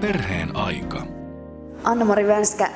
Perheen 0.00 0.56
aika. 0.56 1.02
Anna-Mari 1.84 2.26
Vänskä, 2.26 2.70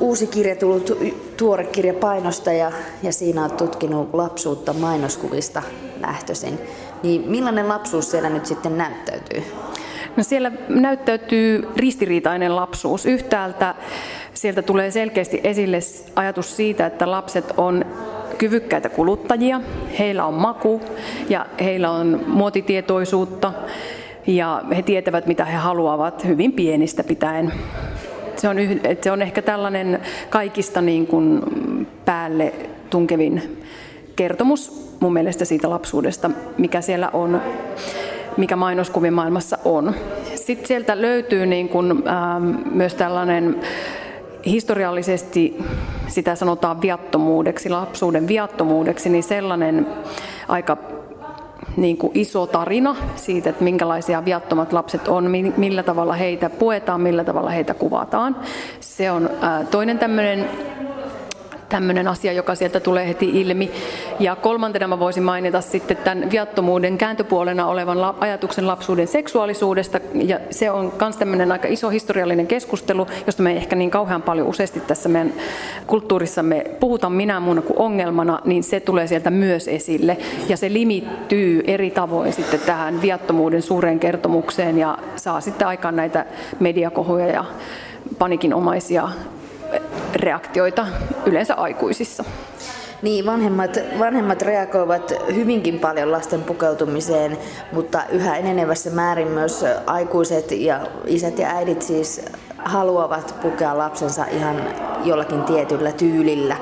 uusi 0.00 0.26
kirja 0.26 0.56
tullut, 0.56 0.98
tuore 1.36 1.64
kirja 1.64 1.94
painosta 1.94 2.52
ja, 2.52 2.72
ja 3.02 3.12
siinä 3.12 3.44
on 3.44 3.50
tutkinut 3.50 4.14
lapsuutta 4.14 4.72
mainoskuvista 4.72 5.62
lähtöisin. 6.00 6.58
Niin 7.02 7.24
millainen 7.30 7.68
lapsuus 7.68 8.10
siellä 8.10 8.28
nyt 8.28 8.46
sitten 8.46 8.78
näyttäytyy? 8.78 9.42
No 10.16 10.22
siellä 10.22 10.52
näyttäytyy 10.68 11.68
ristiriitainen 11.76 12.56
lapsuus. 12.56 13.06
Yhtäältä 13.06 13.74
sieltä 14.34 14.62
tulee 14.62 14.90
selkeästi 14.90 15.40
esille 15.44 15.78
ajatus 16.16 16.56
siitä, 16.56 16.86
että 16.86 17.10
lapset 17.10 17.54
on 17.56 17.84
kyvykkäitä 18.38 18.88
kuluttajia, 18.88 19.60
heillä 19.98 20.26
on 20.26 20.34
maku 20.34 20.80
ja 21.28 21.46
heillä 21.60 21.90
on 21.90 22.24
muotitietoisuutta 22.26 23.52
ja 24.26 24.62
he 24.76 24.82
tietävät 24.82 25.26
mitä 25.26 25.44
he 25.44 25.56
haluavat 25.56 26.24
hyvin 26.24 26.52
pienistä 26.52 27.04
pitäen. 27.04 27.52
Se 28.36 28.48
on, 28.48 28.56
se 29.00 29.10
on 29.10 29.22
ehkä 29.22 29.42
tällainen 29.42 30.00
kaikista 30.30 30.80
niin 30.80 31.06
kuin 31.06 31.42
päälle 32.04 32.52
tunkevin 32.90 33.62
kertomus 34.16 34.86
mun 35.00 35.12
mielestä 35.12 35.44
siitä 35.44 35.70
lapsuudesta, 35.70 36.30
mikä 36.58 36.80
siellä 36.80 37.10
on, 37.12 37.40
mikä 38.36 38.56
mainoskuvien 38.56 39.14
maailmassa 39.14 39.58
on. 39.64 39.94
Sitten 40.34 40.66
sieltä 40.66 41.02
löytyy 41.02 41.46
niin 41.46 41.68
kuin, 41.68 41.90
ähm, 41.90 42.54
myös 42.70 42.94
tällainen 42.94 43.60
historiallisesti 44.46 45.58
sitä 46.08 46.34
sanotaan 46.34 46.82
viattomuudeksi, 46.82 47.68
lapsuuden 47.68 48.28
viattomuudeksi, 48.28 49.08
niin 49.08 49.22
sellainen 49.22 49.86
aika 50.48 50.76
niin 51.76 51.96
kuin 51.96 52.10
iso 52.14 52.46
tarina 52.46 52.96
siitä, 53.16 53.50
että 53.50 53.64
minkälaisia 53.64 54.24
viattomat 54.24 54.72
lapset 54.72 55.08
on, 55.08 55.30
millä 55.56 55.82
tavalla 55.82 56.12
heitä 56.12 56.50
puetaan, 56.50 57.00
millä 57.00 57.24
tavalla 57.24 57.50
heitä 57.50 57.74
kuvataan. 57.74 58.36
Se 58.80 59.10
on 59.10 59.30
toinen 59.70 59.98
tämmöinen 59.98 60.48
tämmöinen 61.68 62.08
asia, 62.08 62.32
joka 62.32 62.54
sieltä 62.54 62.80
tulee 62.80 63.08
heti 63.08 63.40
ilmi. 63.40 63.70
Ja 64.20 64.36
kolmantena 64.36 64.88
mä 64.88 64.98
voisin 64.98 65.22
mainita 65.22 65.60
sitten 65.60 65.96
tämän 65.96 66.30
viattomuuden 66.30 66.98
kääntöpuolena 66.98 67.66
olevan 67.66 67.98
ajatuksen 68.20 68.66
lapsuuden 68.66 69.06
seksuaalisuudesta. 69.06 70.00
Ja 70.14 70.40
se 70.50 70.70
on 70.70 70.92
myös 71.00 71.16
tämmöinen 71.16 71.52
aika 71.52 71.68
iso 71.68 71.88
historiallinen 71.88 72.46
keskustelu, 72.46 73.06
josta 73.26 73.42
me 73.42 73.50
ei 73.50 73.56
ehkä 73.56 73.76
niin 73.76 73.90
kauhean 73.90 74.22
paljon 74.22 74.46
useasti 74.46 74.80
tässä 74.80 75.08
meidän 75.08 75.32
kulttuurissamme 75.86 76.64
puhuta 76.80 77.10
minä 77.10 77.40
muuna 77.40 77.62
kuin 77.62 77.78
ongelmana, 77.78 78.40
niin 78.44 78.62
se 78.62 78.80
tulee 78.80 79.06
sieltä 79.06 79.30
myös 79.30 79.68
esille. 79.68 80.16
Ja 80.48 80.56
se 80.56 80.72
limittyy 80.72 81.62
eri 81.66 81.90
tavoin 81.90 82.32
sitten 82.32 82.60
tähän 82.60 83.02
viattomuuden 83.02 83.62
suureen 83.62 84.00
kertomukseen 84.00 84.78
ja 84.78 84.98
saa 85.16 85.40
sitten 85.40 85.68
aikaan 85.68 85.96
näitä 85.96 86.26
mediakohuja 86.60 87.26
ja 87.26 87.44
panikinomaisia 88.18 89.08
reaktioita 90.14 90.86
yleensä 91.26 91.54
aikuisissa. 91.54 92.24
Niin, 93.02 93.26
vanhemmat, 93.26 93.78
vanhemmat 93.98 94.42
reagoivat 94.42 95.12
hyvinkin 95.34 95.78
paljon 95.78 96.12
lasten 96.12 96.42
pukeutumiseen, 96.42 97.38
mutta 97.72 98.02
yhä 98.10 98.36
enenevässä 98.36 98.90
määrin 98.90 99.28
myös 99.28 99.64
aikuiset 99.86 100.50
ja 100.52 100.86
isät 101.06 101.38
ja 101.38 101.48
äidit 101.48 101.82
siis 101.82 102.24
haluavat 102.58 103.34
pukea 103.42 103.78
lapsensa 103.78 104.24
ihan 104.24 104.56
jollakin 105.04 105.42
tietyllä 105.42 105.92
tyylillä. 105.92 106.56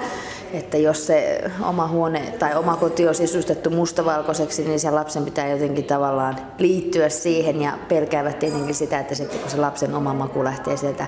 Että 0.54 0.76
jos 0.76 1.06
se 1.06 1.44
oma 1.68 1.88
huone 1.88 2.20
tai 2.38 2.56
oma 2.56 2.76
koti 2.76 3.08
on 3.08 3.14
sisustettu 3.14 3.70
mustavalkoiseksi, 3.70 4.64
niin 4.64 4.80
se 4.80 4.90
lapsen 4.90 5.24
pitää 5.24 5.48
jotenkin 5.48 5.84
tavallaan 5.84 6.36
liittyä 6.58 7.08
siihen 7.08 7.62
ja 7.62 7.78
pelkäävät 7.88 8.38
tietenkin 8.38 8.74
sitä, 8.74 8.98
että 8.98 9.14
sitten 9.14 9.40
kun 9.40 9.50
se 9.50 9.56
lapsen 9.56 9.94
oma 9.94 10.14
maku 10.14 10.44
lähtee 10.44 10.76
sieltä 10.76 11.06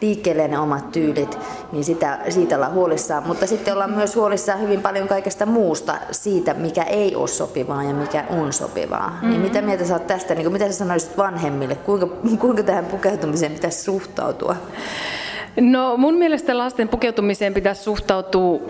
liikkeelle 0.00 0.48
ne 0.48 0.58
omat 0.58 0.92
tyylit, 0.92 1.38
niin 1.72 1.84
sitä, 1.84 2.18
siitä 2.28 2.54
ollaan 2.54 2.72
huolissaan. 2.72 3.26
Mutta 3.26 3.46
sitten 3.46 3.74
ollaan 3.74 3.92
myös 3.92 4.16
huolissaan 4.16 4.60
hyvin 4.60 4.82
paljon 4.82 5.08
kaikesta 5.08 5.46
muusta 5.46 5.98
siitä, 6.10 6.54
mikä 6.54 6.82
ei 6.82 7.16
ole 7.16 7.28
sopivaa 7.28 7.84
ja 7.84 7.94
mikä 7.94 8.24
on 8.30 8.52
sopivaa. 8.52 9.10
Mm-hmm. 9.10 9.30
Niin 9.30 9.40
mitä 9.40 9.62
mieltä 9.62 9.84
sä 9.84 9.94
oot 9.94 10.06
tästä, 10.06 10.34
niin 10.34 10.52
mitä 10.52 10.66
sä 10.66 10.72
sanoisit 10.72 11.16
vanhemmille, 11.18 11.74
kuinka, 11.74 12.06
kuinka 12.40 12.62
tähän 12.62 12.86
pukeutumiseen 12.86 13.52
pitäisi 13.52 13.82
suhtautua? 13.82 14.56
No 15.60 15.96
mun 15.96 16.14
mielestä 16.14 16.58
lasten 16.58 16.88
pukeutumiseen 16.88 17.54
pitäisi 17.54 17.82
suhtautua 17.82 18.60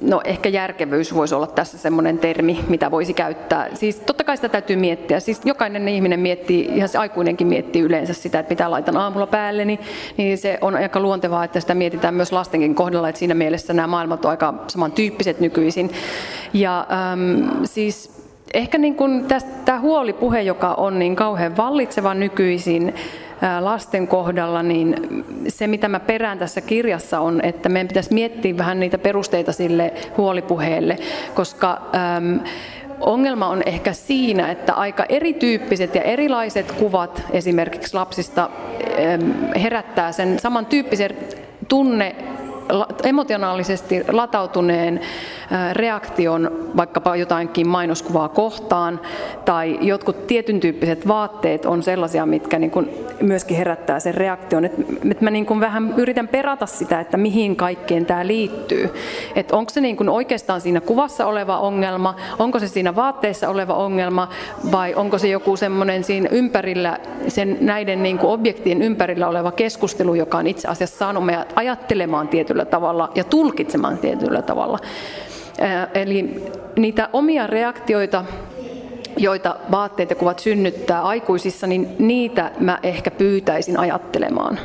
No 0.00 0.20
ehkä 0.24 0.48
järkevyys 0.48 1.14
voisi 1.14 1.34
olla 1.34 1.46
tässä 1.46 1.78
semmoinen 1.78 2.18
termi, 2.18 2.64
mitä 2.68 2.90
voisi 2.90 3.14
käyttää. 3.14 3.68
Siis 3.74 3.96
totta 3.96 4.24
kai 4.24 4.36
sitä 4.36 4.48
täytyy 4.48 4.76
miettiä. 4.76 5.20
Siis 5.20 5.40
jokainen 5.44 5.88
ihminen 5.88 6.20
miettii, 6.20 6.64
ihan 6.64 6.88
se 6.88 6.98
aikuinenkin 6.98 7.46
miettii 7.46 7.82
yleensä 7.82 8.14
sitä, 8.14 8.38
että 8.38 8.52
mitä 8.52 8.70
laitan 8.70 8.96
aamulla 8.96 9.26
päälle, 9.26 9.64
niin, 9.64 9.78
niin 10.16 10.38
se 10.38 10.58
on 10.60 10.74
aika 10.74 11.00
luontevaa, 11.00 11.44
että 11.44 11.60
sitä 11.60 11.74
mietitään 11.74 12.14
myös 12.14 12.32
lastenkin 12.32 12.74
kohdalla, 12.74 13.08
että 13.08 13.18
siinä 13.18 13.34
mielessä 13.34 13.72
nämä 13.72 13.86
maailmat 13.86 14.24
on 14.24 14.30
aika 14.30 14.54
samantyyppiset 14.68 15.40
nykyisin. 15.40 15.90
Ja 16.52 16.86
äm, 17.12 17.50
siis 17.64 18.10
ehkä 18.54 18.78
niin 18.78 18.94
kuin 18.94 19.24
tästä, 19.24 19.50
tämä 19.64 19.80
huolipuhe, 19.80 20.40
joka 20.40 20.74
on 20.74 20.98
niin 20.98 21.16
kauhean 21.16 21.56
vallitseva 21.56 22.14
nykyisin, 22.14 22.94
lasten 23.60 24.08
kohdalla, 24.08 24.62
niin 24.62 24.96
se 25.48 25.66
mitä 25.66 25.88
mä 25.88 26.00
perään 26.00 26.38
tässä 26.38 26.60
kirjassa 26.60 27.20
on, 27.20 27.40
että 27.44 27.68
meidän 27.68 27.88
pitäisi 27.88 28.14
miettiä 28.14 28.56
vähän 28.58 28.80
niitä 28.80 28.98
perusteita 28.98 29.52
sille 29.52 29.92
huolipuheelle, 30.16 30.98
koska 31.34 31.82
äm, 32.16 32.40
Ongelma 33.00 33.48
on 33.48 33.62
ehkä 33.66 33.92
siinä, 33.92 34.50
että 34.50 34.74
aika 34.74 35.04
erityyppiset 35.08 35.94
ja 35.94 36.02
erilaiset 36.02 36.72
kuvat 36.72 37.22
esimerkiksi 37.30 37.94
lapsista 37.94 38.50
herättää 39.62 40.12
sen 40.12 40.38
samantyyppisen 40.38 41.10
tunne 41.68 42.16
emotionaalisesti 43.04 44.04
latautuneen 44.08 45.00
reaktion 45.72 46.65
vaikkapa 46.76 47.16
jotainkin 47.16 47.68
mainoskuvaa 47.68 48.28
kohtaan 48.28 49.00
tai 49.44 49.78
jotkut 49.80 50.26
tietyn 50.26 50.60
tyyppiset 50.60 51.08
vaatteet 51.08 51.66
on 51.66 51.82
sellaisia, 51.82 52.26
mitkä 52.26 52.58
niin 52.58 52.70
kuin 52.70 52.90
myöskin 53.20 53.56
herättää 53.56 54.00
sen 54.00 54.14
reaktion. 54.14 54.64
Että 54.64 54.84
mä 55.20 55.30
niin 55.30 55.46
kuin 55.46 55.60
vähän 55.60 55.94
yritän 55.96 56.28
perata 56.28 56.66
sitä, 56.66 57.00
että 57.00 57.16
mihin 57.16 57.56
kaikkeen 57.56 58.06
tämä 58.06 58.26
liittyy. 58.26 58.94
Onko 59.52 59.70
se 59.70 59.80
niin 59.80 59.96
kuin 59.96 60.08
oikeastaan 60.08 60.60
siinä 60.60 60.80
kuvassa 60.80 61.26
oleva 61.26 61.58
ongelma, 61.58 62.16
onko 62.38 62.58
se 62.58 62.68
siinä 62.68 62.96
vaatteessa 62.96 63.48
oleva 63.48 63.74
ongelma 63.74 64.28
vai 64.72 64.94
onko 64.94 65.18
se 65.18 65.28
joku 65.28 65.56
semmoinen 65.56 66.04
siinä 66.04 66.28
ympärillä, 66.32 66.98
sen 67.28 67.58
näiden 67.60 68.02
niin 68.02 68.18
kuin 68.18 68.30
objektien 68.30 68.82
ympärillä 68.82 69.28
oleva 69.28 69.52
keskustelu, 69.52 70.14
joka 70.14 70.38
on 70.38 70.46
itse 70.46 70.68
asiassa 70.68 70.98
saanut 70.98 71.26
meidät 71.26 71.52
ajattelemaan 71.56 72.28
tietyllä 72.28 72.64
tavalla 72.64 73.12
ja 73.14 73.24
tulkitsemaan 73.24 73.98
tietyllä 73.98 74.42
tavalla. 74.42 74.78
Eli 75.94 76.44
niitä 76.76 77.08
omia 77.12 77.46
reaktioita, 77.46 78.24
joita 79.16 79.56
vaatteet 79.70 80.10
ja 80.10 80.16
kuvat 80.16 80.38
synnyttää 80.38 81.02
aikuisissa, 81.02 81.66
niin 81.66 81.96
niitä 81.98 82.50
mä 82.60 82.78
ehkä 82.82 83.10
pyytäisin 83.10 83.78
ajattelemaan. 83.78 84.58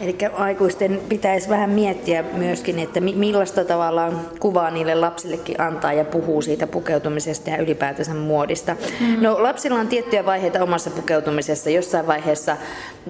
Eli 0.00 0.16
aikuisten 0.32 1.00
pitäisi 1.08 1.48
vähän 1.48 1.70
miettiä 1.70 2.24
myöskin, 2.32 2.78
että 2.78 3.00
millaista 3.00 3.64
tavallaan 3.64 4.20
kuvaa 4.40 4.70
niille 4.70 4.94
lapsillekin 4.94 5.60
antaa 5.60 5.92
ja 5.92 6.04
puhuu 6.04 6.42
siitä 6.42 6.66
pukeutumisesta 6.66 7.50
ja 7.50 7.56
ylipäätänsä 7.56 8.14
muodista. 8.14 8.76
Mm. 9.00 9.22
No 9.22 9.42
lapsilla 9.42 9.78
on 9.80 9.88
tiettyjä 9.88 10.24
vaiheita 10.24 10.62
omassa 10.62 10.90
pukeutumisessa. 10.90 11.70
Jossain 11.70 12.06
vaiheessa 12.06 12.56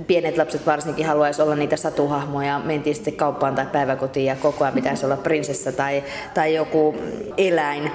pienet 0.06 0.38
lapset 0.38 0.66
varsinkin 0.66 1.06
haluaisi 1.06 1.42
olla 1.42 1.54
niitä 1.54 1.76
satuhahmoja. 1.76 2.58
Mentiin 2.58 2.94
sitten 2.94 3.16
kauppaan 3.16 3.54
tai 3.54 3.66
päiväkotiin 3.66 4.26
ja 4.26 4.36
koko 4.36 4.64
ajan 4.64 4.74
pitäisi 4.74 5.06
olla 5.06 5.16
prinsessa 5.16 5.72
tai, 5.72 6.04
tai 6.34 6.54
joku 6.54 6.94
eläin 7.36 7.90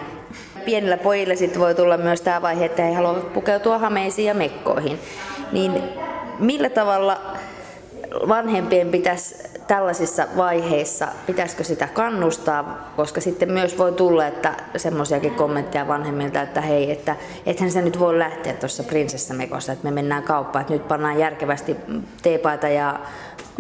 pienillä 0.66 0.98
pojilla 0.98 1.36
sitten 1.36 1.62
voi 1.62 1.76
tulla 1.76 1.98
myös 1.98 2.22
tämä 2.22 2.42
vaihe, 2.42 2.66
että 2.66 2.84
he 2.84 2.94
haluavat 2.94 3.34
pukeutua 3.34 3.78
hameisiin 3.78 4.28
ja 4.28 4.34
mekkoihin. 4.34 5.00
Niin 5.52 5.84
millä 6.40 6.70
tavalla 6.70 7.22
vanhempien 8.28 8.90
pitäisi 8.90 9.36
tällaisissa 9.68 10.28
vaiheissa, 10.38 11.08
pitäisikö 11.26 11.64
sitä 11.64 11.88
kannustaa, 11.88 12.92
koska 12.96 13.22
sitten 13.22 13.52
myös 13.52 13.78
voi 13.78 13.92
tulla, 13.92 14.28
että 14.28 14.54
semmoisiakin 14.78 15.36
kommentteja 15.36 15.88
vanhemmilta, 15.88 16.42
että 16.42 16.62
hei, 16.62 16.92
että 16.92 17.16
ethän 17.46 17.72
se 17.72 17.82
nyt 17.82 18.00
voi 18.00 18.20
lähteä 18.20 18.54
tuossa 18.54 18.84
prinsessamekossa, 18.84 19.72
että 19.72 19.84
me 19.84 19.92
mennään 19.92 20.24
kauppaan, 20.24 20.62
että 20.62 20.74
nyt 20.74 20.88
pannaan 20.88 21.20
järkevästi 21.20 21.76
teepaita 22.22 22.68
ja 22.68 23.00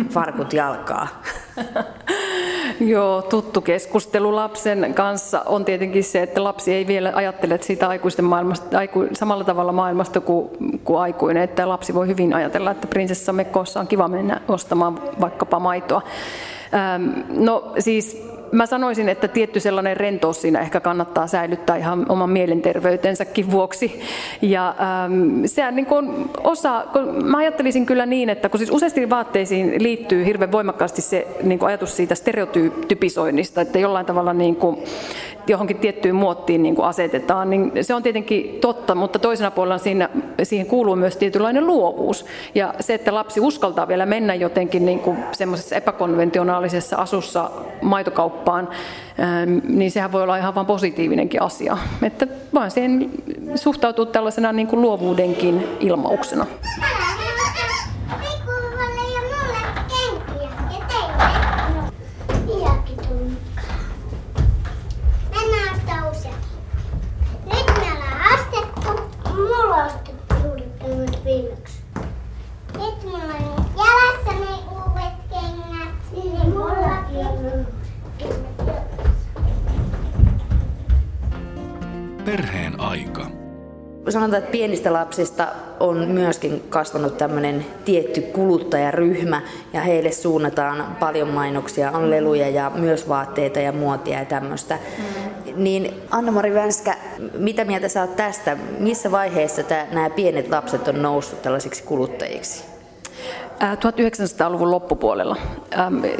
farkut 0.09 0.53
jalkaa. 0.53 1.07
Joo, 2.79 3.21
tuttu 3.21 3.61
keskustelu 3.61 4.35
lapsen 4.35 4.93
kanssa 4.93 5.41
on 5.45 5.65
tietenkin 5.65 6.03
se, 6.03 6.21
että 6.21 6.43
lapsi 6.43 6.73
ei 6.73 6.87
vielä 6.87 7.11
ajattele 7.15 7.59
siitä 7.61 7.87
aikuisten 7.87 8.25
maailmasta, 8.25 8.77
aiku, 8.77 9.07
samalla 9.13 9.43
tavalla 9.43 9.71
maailmasta 9.71 10.21
kuin, 10.21 10.49
kuin 10.83 10.99
aikuinen, 10.99 11.43
että 11.43 11.69
lapsi 11.69 11.93
voi 11.93 12.07
hyvin 12.07 12.33
ajatella, 12.33 12.71
että 12.71 12.87
prinsessamekossa 12.87 13.79
on 13.79 13.87
kiva 13.87 14.07
mennä 14.07 14.41
ostamaan 14.47 14.99
vaikkapa 15.21 15.59
maitoa. 15.59 16.01
Ähm, 16.73 17.11
no 17.29 17.73
siis 17.79 18.32
mä 18.53 18.65
sanoisin, 18.65 19.09
että 19.09 19.27
tietty 19.27 19.59
sellainen 19.59 19.97
rentous 19.97 20.41
siinä 20.41 20.59
ehkä 20.59 20.79
kannattaa 20.79 21.27
säilyttää 21.27 21.75
ihan 21.75 22.05
oman 22.09 22.29
mielenterveytensäkin 22.29 23.51
vuoksi. 23.51 24.01
Ja 24.41 24.75
ähm, 24.79 25.45
se 25.45 25.71
niin 25.71 25.85
kuin 25.85 26.29
osa, 26.43 26.85
kun 26.93 27.25
mä 27.25 27.37
ajattelisin 27.37 27.85
kyllä 27.85 28.05
niin, 28.05 28.29
että 28.29 28.49
kun 28.49 28.57
siis 28.57 28.71
useasti 28.71 29.09
vaatteisiin 29.09 29.83
liittyy 29.83 30.25
hirveän 30.25 30.51
voimakkaasti 30.51 31.01
se 31.01 31.27
niin 31.43 31.59
kuin 31.59 31.67
ajatus 31.67 31.95
siitä 31.95 32.15
stereotypisoinnista, 32.15 33.61
että 33.61 33.79
jollain 33.79 34.05
tavalla 34.05 34.33
niin 34.33 34.55
kuin 34.55 34.77
johonkin 35.47 35.77
tiettyyn 35.77 36.15
muottiin 36.15 36.63
niin 36.63 36.75
kuin 36.75 36.85
asetetaan, 36.85 37.49
niin 37.49 37.71
se 37.81 37.93
on 37.93 38.03
tietenkin 38.03 38.57
totta, 38.61 38.95
mutta 38.95 39.19
toisena 39.19 39.51
puolella 39.51 39.77
siinä, 39.77 40.09
siihen 40.43 40.67
kuuluu 40.67 40.95
myös 40.95 41.17
tietynlainen 41.17 41.67
luovuus. 41.67 42.25
Ja 42.55 42.73
se, 42.79 42.93
että 42.93 43.13
lapsi 43.13 43.39
uskaltaa 43.39 43.87
vielä 43.87 44.05
mennä 44.05 44.35
jotenkin 44.35 44.85
niin 44.85 44.99
kuin 44.99 45.17
semmoisessa 45.31 45.75
epäkonventionaalisessa 45.75 46.97
asussa 46.97 47.51
maitokauppaan, 47.81 48.69
ähm, 49.19 49.77
niin 49.77 49.91
sehän 49.91 50.11
voi 50.11 50.23
olla 50.23 50.37
ihan 50.37 50.55
vain 50.55 50.67
positiivinenkin 50.67 51.41
asia. 51.41 51.77
Että 52.03 52.27
vaan 52.53 52.71
siihen 52.71 53.09
suhtautuu 53.55 54.05
tällaisena 54.05 54.51
niin 54.51 54.67
kuin 54.67 54.81
luovuudenkin 54.81 55.67
ilmauksena. 55.79 56.45
Sanotaan, 84.33 84.49
että 84.49 84.57
pienistä 84.57 84.93
lapsista 84.93 85.47
on 85.79 86.07
myöskin 86.07 86.63
kasvanut 86.69 87.17
tämmöinen 87.17 87.65
tietty 87.85 88.21
kuluttajaryhmä 88.21 89.41
ja 89.73 89.81
heille 89.81 90.11
suunnataan 90.11 90.97
paljon 90.99 91.27
mainoksia, 91.27 91.91
on 91.91 92.09
leluja 92.09 92.49
ja 92.49 92.71
myös 92.75 93.09
vaatteita 93.09 93.59
ja 93.59 93.71
muotia 93.71 94.19
ja 94.19 94.25
tämmöistä. 94.25 94.75
Mm. 94.97 95.63
Niin 95.63 95.93
Anna-Mari 96.09 96.53
Vänskä, 96.53 96.97
mitä 97.37 97.65
mieltä 97.65 97.87
sä 97.87 98.01
oot 98.01 98.15
tästä? 98.15 98.57
Missä 98.79 99.11
vaiheessa 99.11 99.63
tää, 99.63 99.87
nämä 99.91 100.09
pienet 100.09 100.49
lapset 100.49 100.87
on 100.87 101.01
noussut 101.01 101.41
tällaisiksi 101.41 101.83
kuluttajiksi? 101.83 102.63
1900-luvun 103.61 104.71
loppupuolella 104.71 105.35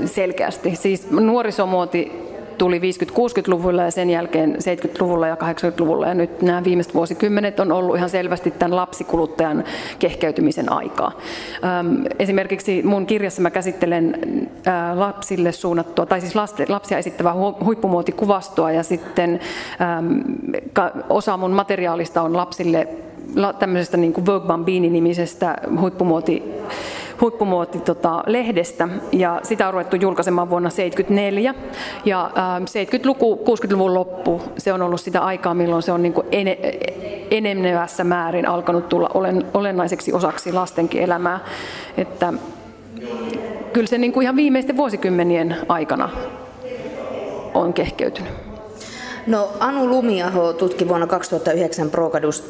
selkeästi. 0.06 0.76
Siis 0.76 1.12
nuorisomuoti 1.12 2.23
tuli 2.58 2.80
50-60-luvulla 2.80 3.84
ja 3.84 3.92
sen 3.92 4.10
jälkeen 4.10 4.56
70-luvulla 4.56 5.28
ja 5.28 5.36
80-luvulla. 5.36 6.08
Ja 6.08 6.14
nyt 6.14 6.42
nämä 6.42 6.64
viimeiset 6.64 6.94
vuosikymmenet 6.94 7.60
on 7.60 7.72
ollut 7.72 7.96
ihan 7.96 8.10
selvästi 8.10 8.52
tämän 8.52 8.76
lapsikuluttajan 8.76 9.64
kehkeytymisen 10.00 10.72
aikaa. 10.72 11.12
Esimerkiksi 12.20 12.82
mun 12.84 13.06
kirjassa 13.06 13.42
mä 13.42 13.52
käsittelen 13.52 14.20
lapsille 14.96 15.52
suunnattua, 15.52 16.06
tai 16.06 16.22
siis 16.22 16.36
lapsia 16.70 16.98
esittävää 16.98 17.34
huippumuotikuvastoa 17.64 18.72
ja 18.72 18.84
sitten 18.84 19.40
osa 21.10 21.38
mun 21.38 21.52
materiaalista 21.52 22.22
on 22.22 22.38
lapsille 22.38 22.88
tämmöisestä 23.60 23.98
niin 23.98 24.14
kuin 24.14 24.26
Vogue 24.26 24.48
Bambini-nimisestä 24.48 25.56
huippumuoti 25.80 26.44
huippumuoti-lehdestä 27.24 28.88
tota, 28.88 29.08
ja 29.12 29.40
sitä 29.44 29.68
on 29.68 29.74
ruvettu 29.74 29.96
julkaisemaan 29.96 30.50
vuonna 30.50 30.70
1974. 30.70 31.54
Ja 32.06 32.26
äh, 32.26 32.62
70-luku, 32.62 33.44
60-luvun 33.46 33.94
loppu, 33.94 34.42
se 34.58 34.74
on 34.74 34.82
ollut 34.82 35.02
sitä 35.02 35.22
aikaa, 35.22 35.54
milloin 35.54 35.84
se 35.84 35.92
on 35.92 36.02
niin 36.02 36.14
kuin 36.14 36.28
määrin 38.04 38.48
alkanut 38.48 38.90
tulla 38.90 39.10
olen, 39.14 39.46
olennaiseksi 39.54 40.14
osaksi 40.14 40.54
lastenkin 40.54 41.02
elämää. 41.02 41.40
Että, 41.98 42.34
kyllä 43.74 43.88
se 43.88 43.98
niin 43.98 44.14
kuin 44.14 44.24
ihan 44.24 44.36
viimeisten 44.36 44.78
vuosikymmenien 44.78 45.58
aikana 45.68 46.10
on 47.54 47.74
kehkeytynyt. 47.74 48.34
No 49.28 49.50
Anu 49.60 49.88
Lumiaho 49.88 50.54
tutki 50.54 50.88
vuonna 50.88 51.08
2009 51.08 51.92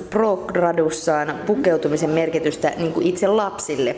Progradussaan 0.10 1.34
pukeutumisen 1.46 2.10
merkitystä 2.10 2.74
niin 2.78 2.94
kuin 2.94 3.08
itse 3.08 3.28
lapsille. 3.28 3.96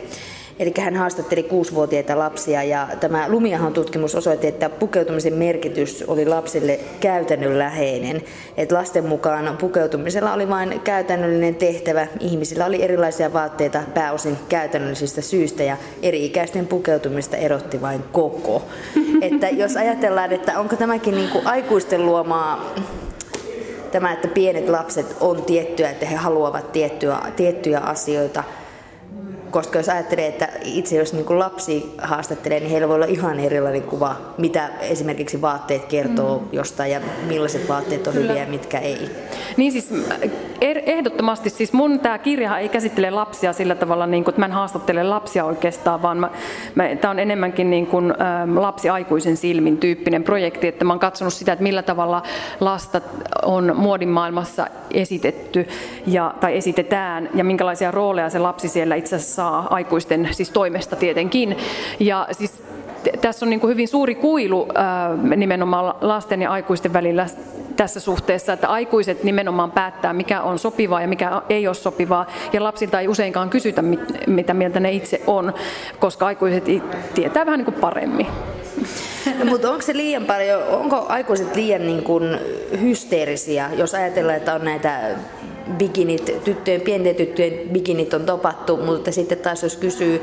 Eli 0.58 0.72
hän 0.80 0.94
haastatteli 0.94 1.42
kuusivuotiaita 1.42 2.18
lapsia 2.18 2.62
ja 2.62 2.88
tämä 3.00 3.28
Lumiahon 3.28 3.72
tutkimus 3.72 4.14
osoitti, 4.14 4.46
että 4.46 4.68
pukeutumisen 4.68 5.34
merkitys 5.34 6.04
oli 6.08 6.26
lapsille 6.26 6.80
käytännönläheinen. 7.00 8.22
Että 8.56 8.74
lasten 8.74 9.06
mukaan 9.06 9.56
pukeutumisella 9.56 10.32
oli 10.32 10.48
vain 10.48 10.80
käytännöllinen 10.80 11.54
tehtävä. 11.54 12.06
Ihmisillä 12.20 12.66
oli 12.66 12.82
erilaisia 12.82 13.32
vaatteita 13.32 13.82
pääosin 13.94 14.36
käytännöllisistä 14.48 15.20
syistä 15.20 15.62
ja 15.62 15.76
eri-ikäisten 16.02 16.66
pukeutumista 16.66 17.36
erotti 17.36 17.80
vain 17.80 18.04
koko. 18.12 18.62
Että 19.30 19.48
jos 19.48 19.76
ajatellaan, 19.76 20.32
että 20.32 20.58
onko 20.58 20.76
tämäkin 20.76 21.14
niin 21.14 21.30
kuin 21.30 21.46
aikuisten 21.46 22.06
luomaa 22.06 22.74
tämä, 23.92 24.12
että 24.12 24.28
pienet 24.28 24.68
lapset 24.68 25.16
on 25.20 25.42
tiettyä, 25.42 25.90
että 25.90 26.06
he 26.06 26.16
haluavat 26.16 26.72
tiettyä, 26.72 27.18
tiettyjä 27.36 27.78
asioita– 27.80 28.44
koska 29.56 29.78
jos 29.78 29.88
ajattelee, 29.88 30.26
että 30.26 30.48
itse 30.64 30.96
jos 30.96 31.12
niin 31.12 31.24
kuin 31.24 31.38
lapsi 31.38 31.94
haastattelee, 31.98 32.60
niin 32.60 32.70
heillä 32.70 32.88
voi 32.88 32.94
olla 32.94 33.06
ihan 33.06 33.40
erilainen 33.40 33.82
kuva, 33.82 34.16
mitä 34.38 34.70
esimerkiksi 34.80 35.40
vaatteet 35.40 35.84
kertoo 35.84 36.38
mm. 36.38 36.48
jostain 36.52 36.92
ja 36.92 37.00
millaiset 37.26 37.68
vaatteet 37.68 38.06
on 38.06 38.12
Kyllä. 38.12 38.28
hyviä 38.28 38.42
ja 38.42 38.50
mitkä 38.50 38.78
ei. 38.78 39.10
Niin 39.56 39.72
siis 39.72 39.88
ehdottomasti, 40.60 41.50
siis 41.50 41.72
mun 41.72 42.00
tämä 42.00 42.18
kirja 42.18 42.58
ei 42.58 42.68
käsittele 42.68 43.10
lapsia 43.10 43.52
sillä 43.52 43.74
tavalla, 43.74 44.06
niin 44.06 44.24
kuin, 44.24 44.32
että 44.32 44.40
mä 44.40 44.46
en 44.46 44.52
haastattele 44.52 45.02
lapsia 45.02 45.44
oikeastaan, 45.44 46.02
vaan 46.02 46.18
mä, 46.18 46.30
mä, 46.74 46.96
tämä 47.00 47.10
on 47.10 47.18
enemmänkin 47.18 47.70
niin 47.70 47.86
kuin, 47.86 48.14
ähm, 48.20 48.58
lapsi-aikuisen 48.58 49.36
silmin 49.36 49.78
tyyppinen 49.78 50.24
projekti, 50.24 50.68
että 50.68 50.84
mä 50.84 50.92
oon 50.92 51.00
katsonut 51.00 51.34
sitä, 51.34 51.52
että 51.52 51.62
millä 51.62 51.82
tavalla 51.82 52.22
lasta 52.60 53.00
on 53.44 53.72
muodin 53.76 54.08
maailmassa 54.08 54.66
esitetty 54.90 55.66
ja, 56.06 56.34
tai 56.40 56.56
esitetään 56.56 57.30
ja 57.34 57.44
minkälaisia 57.44 57.90
rooleja 57.90 58.30
se 58.30 58.38
lapsi 58.38 58.68
siellä 58.68 58.94
itse 58.94 59.16
asiassa 59.16 59.34
saa 59.34 59.66
aikuisten 59.70 60.28
siis 60.32 60.50
toimesta 60.50 60.96
tietenkin. 60.96 61.56
Ja 62.00 62.28
siis 62.32 62.62
tässä 63.20 63.46
on 63.46 63.50
niin 63.50 63.60
kuin 63.60 63.70
hyvin 63.70 63.88
suuri 63.88 64.14
kuilu 64.14 64.68
nimenomaan 65.36 65.94
lasten 66.00 66.42
ja 66.42 66.50
aikuisten 66.50 66.92
välillä 66.92 67.26
tässä 67.76 68.00
suhteessa, 68.00 68.52
että 68.52 68.68
aikuiset 68.68 69.24
nimenomaan 69.24 69.70
päättää, 69.70 70.12
mikä 70.12 70.42
on 70.42 70.58
sopivaa 70.58 71.00
ja 71.00 71.08
mikä 71.08 71.42
ei 71.48 71.66
ole 71.66 71.74
sopivaa, 71.74 72.26
ja 72.52 72.64
lapsilta 72.64 73.00
ei 73.00 73.08
useinkaan 73.08 73.50
kysytä, 73.50 73.82
mitä 74.26 74.54
mieltä 74.54 74.80
ne 74.80 74.92
itse 74.92 75.20
on, 75.26 75.54
koska 75.98 76.26
aikuiset 76.26 76.64
tietää 77.14 77.46
vähän 77.46 77.58
niin 77.58 77.64
kuin 77.64 77.80
paremmin. 77.80 78.26
No, 79.38 79.44
mutta 79.44 79.70
onko 79.70 79.82
se 79.82 79.96
liian 79.96 80.24
paljon, 80.24 80.62
onko 80.62 81.06
aikuiset 81.08 81.56
liian 81.56 81.86
niin 81.86 82.02
kuin 82.02 82.38
hysteerisiä, 82.80 83.70
jos 83.76 83.94
ajatellaan, 83.94 84.36
että 84.36 84.54
on 84.54 84.64
näitä 84.64 85.00
bikinit, 85.72 86.44
tyttöjen, 86.44 86.80
pienten 86.80 87.14
tyttöjen 87.14 87.68
bikinit 87.72 88.14
on 88.14 88.26
topattu, 88.26 88.76
mutta 88.76 89.12
sitten 89.12 89.38
taas 89.38 89.62
jos 89.62 89.76
kysyy 89.76 90.22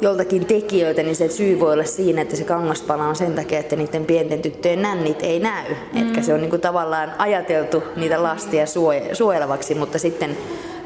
joltakin 0.00 0.46
tekijöitä, 0.46 1.02
niin 1.02 1.16
se 1.16 1.28
syy 1.28 1.60
voi 1.60 1.72
olla 1.72 1.84
siinä, 1.84 2.22
että 2.22 2.36
se 2.36 2.44
kangaspala 2.44 3.06
on 3.06 3.16
sen 3.16 3.34
takia, 3.34 3.58
että 3.58 3.76
niiden 3.76 4.04
pienten 4.04 4.42
tyttöjen 4.42 4.82
nännit 4.82 5.22
ei 5.22 5.40
näy. 5.40 5.74
Mm. 5.92 6.02
Etkä 6.02 6.22
se 6.22 6.34
on 6.34 6.40
niin 6.40 6.50
kuin 6.50 6.62
tavallaan 6.62 7.12
ajateltu 7.18 7.82
niitä 7.96 8.22
lastia 8.22 8.64
suojelevaksi, 9.12 9.74
mutta 9.74 9.98
sitten 9.98 10.36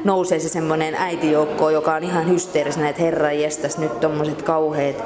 nousee 0.03 0.39
se 0.39 0.49
semmoinen 0.49 0.95
äitijoukko, 0.95 1.69
joka 1.69 1.93
on 1.93 2.03
ihan 2.03 2.29
hysteerisenä, 2.29 2.89
että 2.89 3.01
herra 3.01 3.31
jestas, 3.31 3.77
nyt 3.77 3.99
tommoset 3.99 4.41
kauheat 4.41 5.03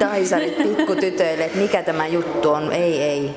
daisarit 0.00 0.56
pikkutytöille, 0.56 1.44
että 1.44 1.58
mikä 1.58 1.82
tämä 1.82 2.06
juttu 2.06 2.50
on, 2.50 2.72
ei, 2.72 3.02
ei. 3.02 3.30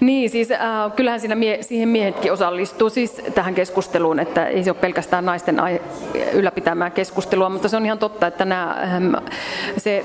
Niin, 0.00 0.30
siis 0.30 0.50
äh, 0.50 0.60
kyllähän 0.96 1.20
siinä 1.20 1.34
mie- 1.34 1.62
siihen 1.62 1.88
miehetkin 1.88 2.32
osallistuu 2.32 2.90
siis 2.90 3.22
tähän 3.34 3.54
keskusteluun, 3.54 4.18
että 4.18 4.46
ei 4.46 4.64
se 4.64 4.70
ole 4.70 4.78
pelkästään 4.80 5.24
naisten 5.24 5.60
ai- 5.60 5.80
ylläpitämää 6.32 6.90
keskustelua, 6.90 7.48
mutta 7.48 7.68
se 7.68 7.76
on 7.76 7.86
ihan 7.86 7.98
totta, 7.98 8.26
että 8.26 8.44
nämä, 8.44 8.76
ähm, 8.82 9.14
se 9.76 10.04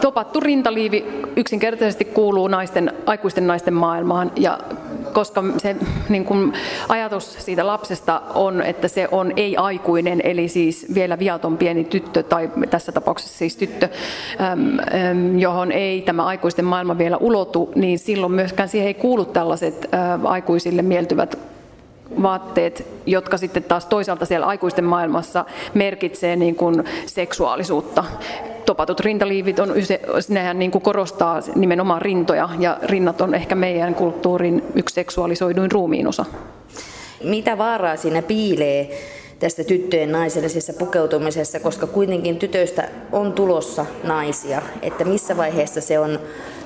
topattu 0.00 0.40
rintaliivi 0.40 1.06
yksinkertaisesti 1.36 2.04
kuuluu 2.04 2.48
naisten, 2.48 2.92
aikuisten 3.06 3.46
naisten 3.46 3.74
maailmaan 3.74 4.32
ja 4.36 4.58
koska 5.18 5.44
se 5.58 5.76
niin 6.08 6.24
kuin, 6.24 6.52
ajatus 6.88 7.36
siitä 7.38 7.66
lapsesta 7.66 8.22
on, 8.34 8.62
että 8.62 8.88
se 8.88 9.08
on 9.10 9.32
ei-aikuinen, 9.36 10.20
eli 10.24 10.48
siis 10.48 10.86
vielä 10.94 11.18
viaton 11.18 11.56
pieni 11.58 11.84
tyttö, 11.84 12.22
tai 12.22 12.50
tässä 12.70 12.92
tapauksessa 12.92 13.38
siis 13.38 13.56
tyttö, 13.56 13.88
johon 15.38 15.72
ei 15.72 16.02
tämä 16.02 16.24
aikuisten 16.24 16.64
maailma 16.64 16.98
vielä 16.98 17.16
ulotu, 17.16 17.72
niin 17.74 17.98
silloin 17.98 18.32
myöskään 18.32 18.68
siihen 18.68 18.86
ei 18.86 18.94
kuulu 18.94 19.24
tällaiset 19.24 19.88
aikuisille 20.24 20.82
mieltyvät 20.82 21.38
vaatteet, 22.22 22.86
jotka 23.06 23.36
sitten 23.36 23.62
taas 23.62 23.86
toisaalta 23.86 24.26
siellä 24.26 24.46
aikuisten 24.46 24.84
maailmassa 24.84 25.44
merkitsee 25.74 26.36
niin 26.36 26.54
kuin 26.54 26.84
seksuaalisuutta 27.06 28.04
topatut 28.68 29.00
rintaliivit 29.00 29.58
on 29.58 29.74
nehän 30.28 30.58
niin 30.58 30.70
kuin 30.70 30.82
korostaa 30.82 31.40
nimenomaan 31.54 32.02
rintoja 32.02 32.48
ja 32.58 32.78
rinnat 32.82 33.20
on 33.20 33.34
ehkä 33.34 33.54
meidän 33.54 33.94
kulttuurin 33.94 34.62
yksi 34.74 34.94
seksuaalisoiduin 34.94 35.72
ruumiinosa. 35.72 36.24
Mitä 37.24 37.58
vaaraa 37.58 37.96
siinä 37.96 38.22
piilee 38.22 38.90
tästä 39.38 39.64
tyttöjen 39.64 40.12
naisellisessa 40.12 40.72
pukeutumisessa, 40.72 41.60
koska 41.60 41.86
kuitenkin 41.86 42.38
tytöistä 42.38 42.88
on 43.12 43.32
tulossa 43.32 43.86
naisia, 44.04 44.62
että 44.82 45.04
missä 45.04 45.36
vaiheessa 45.36 45.80
se 45.80 45.98
on 45.98 46.18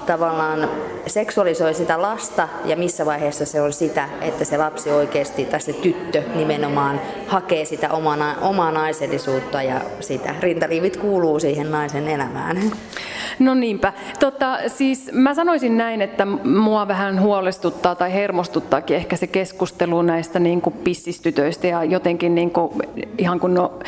tavallaan 0.07 0.69
seksuaalisoi 1.07 1.75
sitä 1.75 2.03
lasta 2.03 2.49
ja 2.65 2.77
missä 2.77 3.07
vaiheessa 3.07 3.47
se 3.47 3.61
on 3.61 3.73
sitä, 3.73 4.09
että 4.21 4.45
se 4.45 4.57
lapsi 4.57 4.91
oikeasti 4.91 5.45
tai 5.45 5.61
se 5.61 5.73
tyttö 5.73 6.23
nimenomaan 6.35 7.01
hakee 7.27 7.65
sitä 7.65 7.89
omaa, 7.89 8.35
omaa 8.41 8.73
naisellisuutta 8.73 9.63
ja 9.63 9.81
sitä 10.01 10.35
rintaliivit 10.41 10.97
kuuluu 10.97 11.41
siihen 11.41 11.71
naisen 11.71 12.09
elämään. 12.09 12.57
No 13.39 13.55
niinpä. 13.55 13.93
Tota, 14.21 14.59
siis 14.67 15.11
mä 15.13 15.35
sanoisin 15.35 15.77
näin, 15.77 16.03
että 16.03 16.27
mua 16.45 16.89
vähän 16.89 17.21
huolestuttaa 17.21 17.95
tai 17.95 18.13
hermostuttaakin 18.13 18.97
ehkä 18.97 19.17
se 19.17 19.27
keskustelu 19.27 20.03
näistä 20.03 20.39
niin 20.39 20.61
kuin 20.61 20.75
pissistytöistä 20.85 21.67
ja 21.67 21.85
jotenkin 21.85 22.35
niin 22.35 22.51
kuin, 22.51 22.73
ihan 23.19 23.41
kun 23.41 23.55
no, 23.55 23.79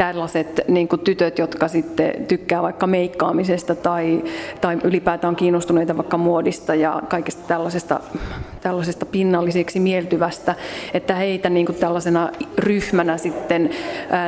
tällaiset 0.00 0.60
niin 0.68 0.88
kuin 0.88 1.00
tytöt, 1.00 1.38
jotka 1.38 1.68
sitten 1.68 2.26
tykkää 2.26 2.62
vaikka 2.62 2.86
meikkaamisesta 2.86 3.74
tai, 3.74 4.24
tai 4.60 4.78
ylipäätään 4.84 5.36
kiinnostuneita 5.36 5.96
vaikka 5.96 6.18
muodista 6.18 6.74
ja 6.74 7.02
kaikesta 7.08 7.42
tällaisesta, 7.48 8.00
tällaisesta 8.60 9.06
pinnalliseksi 9.06 9.80
mieltyvästä, 9.80 10.54
että 10.94 11.14
heitä 11.14 11.50
niin 11.50 11.66
kuin 11.66 11.76
tällaisena 11.76 12.30
ryhmänä 12.58 13.16
sitten 13.16 13.70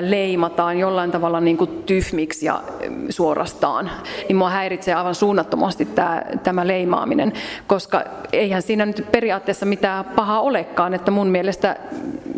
leimataan 0.01 0.79
jollain 0.79 1.11
tavalla 1.11 1.41
niin 1.41 1.57
kuin 1.57 1.71
tyhmiksi 1.87 2.47
ja 2.47 2.63
suorastaan. 3.09 3.91
Niin 4.29 4.37
mua 4.37 4.51
häiritsee 4.51 4.95
aivan 4.95 5.15
suunnattomasti 5.15 5.85
tämä, 5.85 6.23
tämä 6.43 6.67
leimaaminen, 6.67 7.33
koska 7.67 8.05
eihän 8.33 8.63
siinä 8.63 8.87
nyt 8.87 9.07
periaatteessa 9.13 9.67
mitään 9.67 10.05
pahaa 10.05 10.41
olekaan, 10.41 10.95
että 10.95 11.11
mun 11.11 11.29
mielestä 11.29 11.77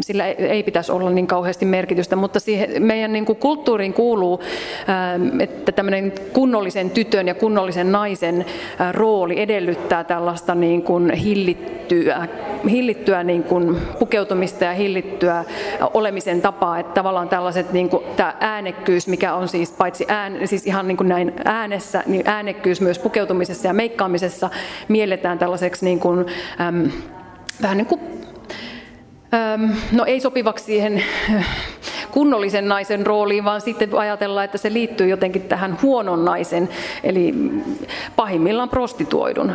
sillä 0.00 0.26
ei 0.26 0.62
pitäisi 0.62 0.92
olla 0.92 1.10
niin 1.10 1.26
kauheasti 1.26 1.64
merkitystä, 1.64 2.16
mutta 2.16 2.40
siihen 2.40 2.82
meidän 2.82 3.12
niin 3.12 3.23
kuin 3.26 3.38
kulttuuriin 3.38 3.92
kuuluu, 3.92 4.40
että 5.40 5.72
tämmöinen 5.72 6.12
kunnollisen 6.32 6.90
tytön 6.90 7.28
ja 7.28 7.34
kunnollisen 7.34 7.92
naisen 7.92 8.44
rooli 8.92 9.40
edellyttää 9.40 10.04
tällaista 10.04 10.54
niin 10.54 10.82
kuin 10.82 11.10
hillittyä, 11.10 12.28
hillittyä 12.70 13.24
niin 13.24 13.42
kuin 13.42 13.76
pukeutumista 13.98 14.64
ja 14.64 14.72
hillittyä 14.72 15.44
olemisen 15.94 16.42
tapaa, 16.42 16.78
että 16.78 16.94
tavallaan 16.94 17.28
tällaiset 17.28 17.72
niin 17.72 17.88
kuin, 17.88 18.04
tämä 18.16 18.34
äänekkyys, 18.40 19.08
mikä 19.08 19.34
on 19.34 19.48
siis 19.48 19.72
paitsi 19.72 20.04
ään, 20.08 20.38
siis 20.44 20.66
ihan 20.66 20.88
niin 20.88 20.96
kuin 20.96 21.08
näin 21.08 21.32
äänessä, 21.44 22.02
niin 22.06 22.22
äänekkyys 22.24 22.80
myös 22.80 22.98
pukeutumisessa 22.98 23.68
ja 23.68 23.74
meikkaamisessa 23.74 24.50
mielletään 24.88 25.38
tällaiseksi 25.38 25.84
niin 25.84 26.00
kuin, 26.00 26.26
äm, 26.60 26.90
vähän 27.62 27.76
niin 27.76 27.86
kuin 27.86 28.00
no 29.92 30.04
ei 30.04 30.20
sopivaksi 30.20 30.64
siihen 30.64 31.02
kunnollisen 32.14 32.68
naisen 32.68 33.06
rooliin, 33.06 33.44
vaan 33.44 33.60
sitten 33.60 33.94
ajatellaan, 33.98 34.44
että 34.44 34.58
se 34.58 34.72
liittyy 34.72 35.08
jotenkin 35.08 35.42
tähän 35.42 35.78
huonon 35.82 36.24
naisen, 36.24 36.68
eli 37.02 37.34
pahimmillaan 38.16 38.68
prostituoidun 38.68 39.52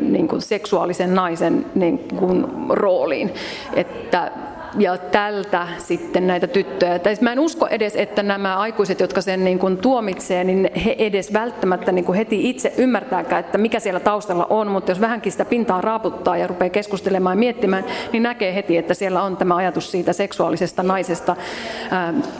niin 0.00 0.28
kuin 0.28 0.42
seksuaalisen 0.42 1.14
naisen 1.14 1.66
niin 1.74 1.98
kuin 1.98 2.46
rooliin. 2.68 3.34
Että 3.74 4.30
ja 4.78 4.98
tältä 4.98 5.68
sitten 5.78 6.26
näitä 6.26 6.46
tyttöjä. 6.46 6.98
Tai 6.98 7.16
mä 7.20 7.32
en 7.32 7.38
usko 7.38 7.66
edes, 7.66 7.96
että 7.96 8.22
nämä 8.22 8.56
aikuiset, 8.56 9.00
jotka 9.00 9.20
sen 9.20 9.44
niin 9.44 9.58
kuin 9.58 9.78
tuomitsee, 9.78 10.44
niin 10.44 10.70
he 10.84 10.96
edes 10.98 11.32
välttämättä 11.32 11.92
niin 11.92 12.04
kuin 12.04 12.16
heti 12.16 12.50
itse 12.50 12.72
ymmärtääkään, 12.76 13.40
että 13.40 13.58
mikä 13.58 13.80
siellä 13.80 14.00
taustalla 14.00 14.46
on, 14.50 14.68
mutta 14.68 14.90
jos 14.90 15.00
vähänkin 15.00 15.32
sitä 15.32 15.44
pintaa 15.44 15.80
raaputtaa 15.80 16.36
ja 16.36 16.46
rupeaa 16.46 16.70
keskustelemaan 16.70 17.36
ja 17.36 17.40
miettimään, 17.40 17.84
niin 18.12 18.22
näkee 18.22 18.54
heti, 18.54 18.76
että 18.76 18.94
siellä 18.94 19.22
on 19.22 19.36
tämä 19.36 19.56
ajatus 19.56 19.90
siitä 19.90 20.12
seksuaalisesta 20.12 20.82
naisesta. 20.82 21.36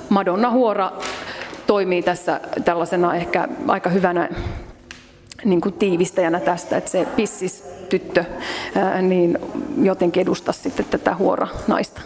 Madonna 0.08 0.50
Huora 0.50 0.92
toimii 1.66 2.02
tässä 2.02 2.40
tällaisena 2.64 3.14
ehkä 3.14 3.48
aika 3.68 3.90
hyvänä 3.90 4.28
niin 5.44 5.60
kuin 5.60 5.74
tiivistäjänä 5.74 6.40
tästä, 6.40 6.76
että 6.76 6.90
se 6.90 7.06
pissis 7.16 7.64
tyttö 7.88 8.24
niin 9.02 9.38
jotenkin 9.82 10.20
edustaa 10.20 10.52
sitten 10.52 10.86
tätä 10.90 11.14
huora 11.14 11.48
naista. 11.66 12.00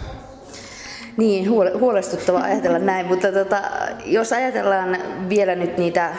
Niin, 1.16 1.50
huolestuttava 1.80 2.38
ajatella 2.38 2.78
näin, 2.78 3.06
mutta 3.06 3.32
tota, 3.32 3.62
jos 4.04 4.32
ajatellaan 4.32 4.98
vielä 5.28 5.54
nyt 5.54 5.78
niitä 5.78 6.12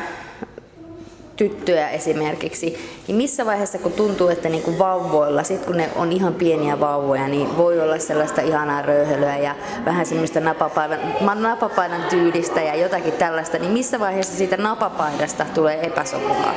tyttöjä 1.36 1.90
esimerkiksi, 1.90 2.78
niin 3.08 3.16
missä 3.16 3.46
vaiheessa 3.46 3.78
kun 3.78 3.92
tuntuu, 3.92 4.28
että 4.28 4.50
niin 4.50 4.64
kuin 4.64 4.80
vauvoilla, 4.80 5.44
sit 5.44 5.66
kun 5.66 5.78
ne 5.78 5.90
on 5.96 6.12
ihan 6.12 6.34
pieniä 6.34 6.80
vauvoja, 6.80 7.28
niin 7.28 7.58
voi 7.58 7.80
olla 7.80 8.00
sellaista 8.00 8.42
ihanaa 8.42 8.82
röyhelyä 8.82 9.38
ja 9.38 9.56
vähän 9.86 10.06
semmoista 10.06 10.40
napapaidan, 10.40 11.00
napapaidan 11.42 12.04
tyylistä 12.10 12.62
ja 12.62 12.76
jotakin 12.76 13.14
tällaista, 13.14 13.60
niin 13.60 13.72
missä 13.72 14.00
vaiheessa 14.00 14.38
siitä 14.38 14.58
napapaidasta 14.58 15.46
tulee 15.54 15.86
epäsopivaa? 15.86 16.54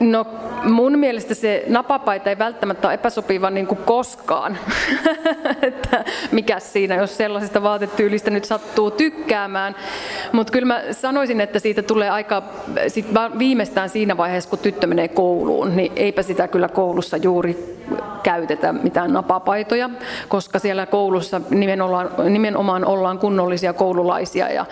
No 0.00 0.26
mun 0.64 0.98
mielestä 0.98 1.34
se 1.34 1.64
napapaita 1.68 2.30
ei 2.30 2.38
välttämättä 2.38 2.88
ole 2.88 2.94
epäsopiva 2.94 3.50
niin 3.50 3.66
kuin 3.66 3.78
koskaan. 3.84 4.58
että 5.62 6.04
mikä 6.32 6.60
siinä, 6.60 6.94
jos 6.94 7.16
sellaisesta 7.16 7.62
vaatetyylistä 7.62 8.30
nyt 8.30 8.44
sattuu 8.44 8.90
tykkäämään. 8.90 9.76
Mutta 10.32 10.52
kyllä 10.52 10.66
mä 10.66 10.82
sanoisin, 10.92 11.40
että 11.40 11.58
siitä 11.58 11.82
tulee 11.82 12.10
aika 12.10 12.42
sit 12.88 13.06
viimeistään 13.38 13.88
siinä 13.88 14.16
vaiheessa, 14.16 14.50
kun 14.50 14.58
tyttö 14.58 14.86
menee 14.86 15.08
kouluun, 15.08 15.76
niin 15.76 15.92
eipä 15.96 16.22
sitä 16.22 16.48
kyllä 16.48 16.68
koulussa 16.68 17.16
juuri 17.16 17.80
käytetä 18.22 18.72
mitään 18.72 19.12
napapaitoja, 19.12 19.90
koska 20.28 20.58
siellä 20.58 20.86
koulussa 20.86 21.40
nimenomaan, 21.50 22.10
nimenomaan 22.28 22.84
ollaan 22.84 23.18
kunnollisia 23.18 23.72
koululaisia 23.72 24.52
ja 24.52 24.66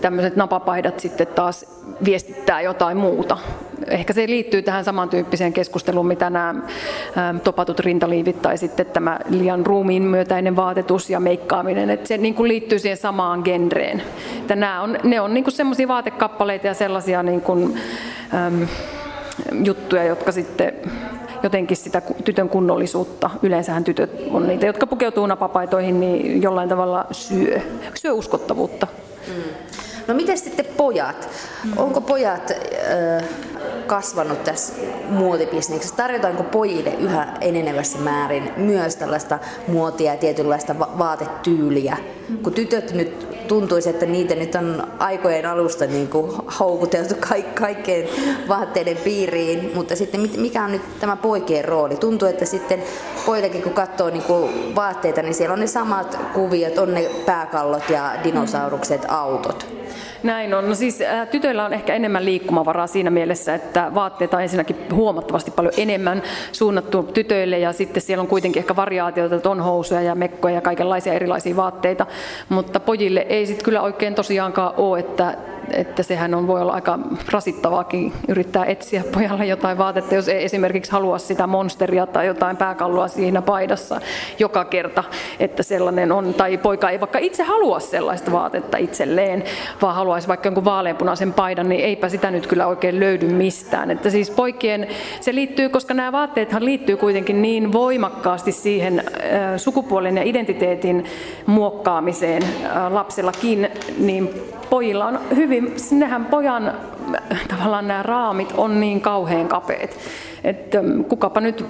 tämmöiset 0.00 0.36
napapaidat 0.36 1.00
sitten 1.00 1.26
taas 1.26 1.77
viestittää 2.04 2.60
jotain 2.60 2.96
muuta. 2.96 3.38
Ehkä 3.88 4.12
se 4.12 4.26
liittyy 4.26 4.62
tähän 4.62 4.84
samantyyppiseen 4.84 5.52
keskusteluun, 5.52 6.06
mitä 6.06 6.30
nämä 6.30 6.54
topatut 7.44 7.80
rintaliivit 7.80 8.42
tai 8.42 8.58
sitten 8.58 8.86
tämä 8.86 9.18
liian 9.28 9.66
ruumiin 9.66 10.02
myötäinen 10.02 10.56
vaatetus 10.56 11.10
ja 11.10 11.20
meikkaaminen, 11.20 11.90
että 11.90 12.08
se 12.08 12.18
niin 12.18 12.34
kuin 12.34 12.48
liittyy 12.48 12.78
siihen 12.78 12.96
samaan 12.96 13.40
genreen. 13.44 14.02
Että 14.38 14.56
nämä 14.56 14.82
on, 14.82 14.98
ne 15.04 15.20
on 15.20 15.34
niin 15.34 15.52
semmoisia 15.52 15.88
vaatekappaleita 15.88 16.66
ja 16.66 16.74
sellaisia 16.74 17.22
niin 17.22 17.40
kuin, 17.40 17.78
äm, 18.34 18.68
juttuja, 19.64 20.04
jotka 20.04 20.32
sitten 20.32 20.72
jotenkin 21.42 21.76
sitä 21.76 22.02
tytön 22.24 22.48
kunnollisuutta. 22.48 23.30
Yleensähän 23.42 23.84
tytöt 23.84 24.10
on 24.30 24.48
niitä, 24.48 24.66
jotka 24.66 24.86
pukeutuu 24.86 25.26
napapaitoihin, 25.26 26.00
niin 26.00 26.42
jollain 26.42 26.68
tavalla 26.68 27.06
syö, 27.12 27.60
syö 27.94 28.12
uskottavuutta. 28.12 28.86
Mm. 29.26 29.42
No 30.08 30.14
miten 30.14 30.38
sitten 30.38 30.66
pojat? 30.76 31.28
Mm. 31.64 31.72
Onko 31.76 32.00
pojat 32.00 32.50
äh, 32.50 33.24
kasvanut 33.86 34.44
tässä 34.44 34.72
muotibisneksessä? 35.08 35.96
Tarjotaanko 35.96 36.42
pojille 36.42 36.90
yhä 36.90 37.32
enenevässä 37.40 37.98
määrin 37.98 38.52
myös 38.56 38.96
tällaista 38.96 39.38
muotia 39.66 40.12
ja 40.12 40.18
tietynlaista 40.18 40.78
va- 40.78 40.94
vaatetyyliä? 40.98 41.96
Mm. 42.28 42.38
Kun 42.38 42.52
tytöt 42.52 42.92
nyt 42.94 43.28
tuntuisi, 43.48 43.90
että 43.90 44.06
niitä 44.06 44.34
nyt 44.34 44.54
on 44.54 44.86
aikojen 44.98 45.46
alusta 45.46 45.86
niin 45.86 46.08
kuin 46.08 46.32
houkuteltu 46.60 47.14
ka- 47.20 47.50
kaikkeen 47.54 48.08
vaatteiden 48.48 48.96
piiriin, 48.96 49.72
mutta 49.74 49.96
sitten 49.96 50.30
mikä 50.36 50.64
on 50.64 50.72
nyt 50.72 51.00
tämä 51.00 51.16
poikien 51.16 51.64
rooli? 51.64 51.96
Tuntuu, 51.96 52.28
että 52.28 52.44
sitten 52.44 52.82
pojillekin 53.26 53.62
kun 53.62 53.72
katsoo 53.72 54.10
niin 54.10 54.22
kuin 54.22 54.74
vaatteita, 54.74 55.22
niin 55.22 55.34
siellä 55.34 55.52
on 55.52 55.60
ne 55.60 55.66
samat 55.66 56.18
kuviot, 56.34 56.78
on 56.78 56.94
ne 56.94 57.10
pääkallot 57.26 57.90
ja 57.90 58.12
dinosaurukset, 58.24 59.04
autot. 59.08 59.78
Näin 60.22 60.54
on. 60.54 60.68
No 60.68 60.74
siis 60.74 61.00
äh, 61.00 61.28
tytöillä 61.28 61.64
on 61.64 61.72
ehkä 61.72 61.94
enemmän 61.94 62.24
liikkumavaraa 62.24 62.86
siinä 62.86 63.10
mielessä, 63.10 63.54
että 63.54 63.90
vaatteita 63.94 64.36
on 64.36 64.42
ensinnäkin 64.42 64.76
huomattavasti 64.92 65.50
paljon 65.50 65.74
enemmän 65.76 66.22
suunnattu 66.52 67.02
tytöille 67.02 67.58
ja 67.58 67.72
sitten 67.72 68.02
siellä 68.02 68.22
on 68.22 68.28
kuitenkin 68.28 68.60
ehkä 68.60 68.76
variaatioita, 68.76 69.34
että 69.34 69.50
on 69.50 69.60
housuja 69.60 70.02
ja 70.02 70.14
mekkoja 70.14 70.54
ja 70.54 70.60
kaikenlaisia 70.60 71.12
erilaisia 71.12 71.56
vaatteita, 71.56 72.06
mutta 72.48 72.80
pojille 72.80 73.26
ei 73.28 73.46
sitten 73.46 73.64
kyllä 73.64 73.80
oikein 73.80 74.14
tosiaankaan 74.14 74.74
ole, 74.76 74.98
että 74.98 75.36
että 75.72 76.02
sehän 76.02 76.34
on, 76.34 76.46
voi 76.46 76.62
olla 76.62 76.72
aika 76.72 76.98
rasittavaakin 77.32 78.12
yrittää 78.28 78.64
etsiä 78.64 79.04
pojalle 79.14 79.46
jotain 79.46 79.78
vaatetta, 79.78 80.14
jos 80.14 80.28
ei 80.28 80.44
esimerkiksi 80.44 80.92
halua 80.92 81.18
sitä 81.18 81.46
monsteria 81.46 82.06
tai 82.06 82.26
jotain 82.26 82.56
pääkallua 82.56 83.08
siinä 83.08 83.42
paidassa 83.42 84.00
joka 84.38 84.64
kerta, 84.64 85.04
että 85.40 85.62
sellainen 85.62 86.12
on, 86.12 86.34
tai 86.34 86.58
poika 86.58 86.90
ei 86.90 87.00
vaikka 87.00 87.18
itse 87.18 87.42
halua 87.42 87.80
sellaista 87.80 88.32
vaatetta 88.32 88.76
itselleen, 88.76 89.44
vaan 89.82 89.94
haluaisi 89.94 90.28
vaikka 90.28 90.46
jonkun 90.46 90.64
vaaleanpunaisen 90.64 91.32
paidan, 91.32 91.68
niin 91.68 91.84
eipä 91.84 92.08
sitä 92.08 92.30
nyt 92.30 92.46
kyllä 92.46 92.66
oikein 92.66 93.00
löydy 93.00 93.28
mistään. 93.28 93.90
Että 93.90 94.10
siis 94.10 94.30
poikien, 94.30 94.86
se 95.20 95.34
liittyy, 95.34 95.68
koska 95.68 95.94
nämä 95.94 96.12
vaatteethan 96.12 96.64
liittyy 96.64 96.96
kuitenkin 96.96 97.42
niin 97.42 97.72
voimakkaasti 97.72 98.52
siihen 98.52 99.02
sukupuolen 99.56 100.16
ja 100.16 100.22
identiteetin 100.22 101.04
muokkaamiseen 101.46 102.42
lapsellakin, 102.90 103.68
niin 103.98 104.30
pojilla 104.70 105.06
on 105.06 105.20
hyvin, 105.36 105.72
sinnehän 105.76 106.24
pojan 106.24 106.72
tavallaan 107.48 107.88
nämä 107.88 108.02
raamit 108.02 108.54
on 108.56 108.80
niin 108.80 109.00
kauhean 109.00 109.48
kapeet, 109.48 109.98
että 110.44 110.78
kukapa 111.08 111.40
nyt 111.40 111.66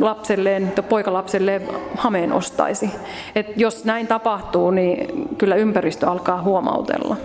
lapselleen, 0.00 0.72
poikalapselleen 0.88 1.62
hameen 1.96 2.32
ostaisi. 2.32 2.90
Et 3.34 3.46
jos 3.56 3.84
näin 3.84 4.06
tapahtuu, 4.06 4.70
niin 4.70 5.28
kyllä 5.38 5.54
ympäristö 5.54 6.10
alkaa 6.10 6.42
huomautella. 6.42 7.16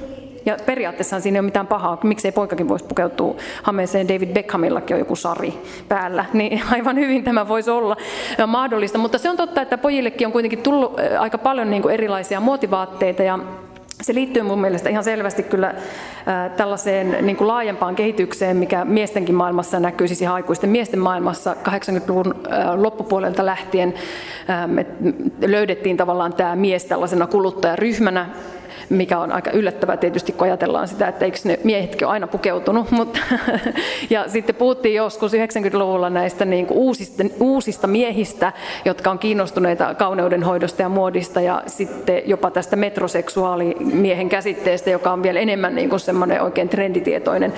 Ja 0.46 0.58
periaatteessa 0.66 1.20
siinä 1.20 1.36
ei 1.36 1.40
ole 1.40 1.46
mitään 1.46 1.68
pahaa, 1.68 1.98
miksei 2.04 2.32
poikakin 2.32 2.68
voisi 2.68 2.86
pukeutua 2.86 3.36
hameeseen, 3.64 4.08
David 4.08 4.34
Beckhamillakin 4.34 4.94
on 4.96 5.00
joku 5.00 5.16
sari 5.16 5.54
päällä, 5.88 6.26
niin 6.34 6.62
aivan 6.74 6.96
hyvin 6.96 7.24
tämä 7.24 7.48
voisi 7.48 7.72
olla 7.72 7.98
mahdollista. 8.48 8.98
Mutta 8.98 9.18
se 9.18 9.30
on 9.30 9.38
totta, 9.38 9.62
että 9.62 9.78
pojillekin 9.78 10.28
on 10.28 10.34
kuitenkin 10.34 10.64
tullut 10.64 11.00
aika 11.20 11.38
paljon 11.38 11.70
niin 11.70 11.90
erilaisia 11.90 12.40
muotivaatteita 12.40 13.24
ja 13.24 13.40
se 14.02 14.14
liittyy 14.14 14.44
mun 14.44 14.62
mielestä 14.62 14.90
ihan 14.90 15.04
selvästi 15.04 15.44
kyllä 15.44 15.76
tällaiseen 16.58 17.26
niin 17.26 17.38
kuin 17.38 17.48
laajempaan 17.48 17.96
kehitykseen, 17.96 18.58
mikä 18.58 18.86
miestenkin 18.86 19.36
maailmassa 19.36 19.80
näkyy, 19.80 20.08
siis 20.08 20.30
aikuisten 20.30 20.70
miesten 20.70 21.00
maailmassa 21.00 21.54
80-luvun 21.54 22.36
loppupuolelta 22.76 23.46
lähtien 23.46 23.94
me 24.68 24.86
löydettiin 25.46 25.98
tavallaan 25.98 26.34
tämä 26.34 26.56
mies 26.56 26.86
tällaisena 26.86 27.28
kuluttajaryhmänä, 27.28 28.30
mikä 28.90 29.20
on 29.20 29.32
aika 29.32 29.52
yllättävää 29.52 29.98
tietysti, 29.98 30.32
kun 30.32 30.48
ajatellaan 30.48 30.88
sitä, 30.88 31.08
että 31.08 31.26
eikö 31.26 31.38
ne 31.44 31.60
miehetkin 31.64 32.08
ole 32.08 32.14
aina 32.14 32.28
pukeutunut. 32.28 32.92
Mutta 32.92 33.20
ja 34.10 34.28
sitten 34.28 34.56
puhuttiin 34.56 34.96
joskus 34.96 35.34
90-luvulla 35.34 36.10
näistä 36.10 36.46
niin 36.46 36.68
kuin 36.68 36.78
uusista, 36.78 37.24
uusista 37.40 37.88
miehistä, 37.88 38.54
jotka 38.86 39.12
on 39.12 39.20
kiinnostuneita 39.20 39.96
kauneudenhoidosta 39.96 40.82
ja 40.82 40.90
muodista, 40.90 41.42
ja 41.42 41.64
sitten 41.68 42.22
jopa 42.26 42.52
tästä 42.52 42.76
metroseksuaalimiehen 42.76 44.30
käsitteestä, 44.30 44.90
joka 44.90 45.12
on 45.12 45.24
vielä 45.24 45.40
enemmän 45.40 45.76
niin 45.76 45.90
kuin 45.90 46.00
semmoinen 46.00 46.42
oikein 46.42 46.70
trenditietoinen. 46.70 47.54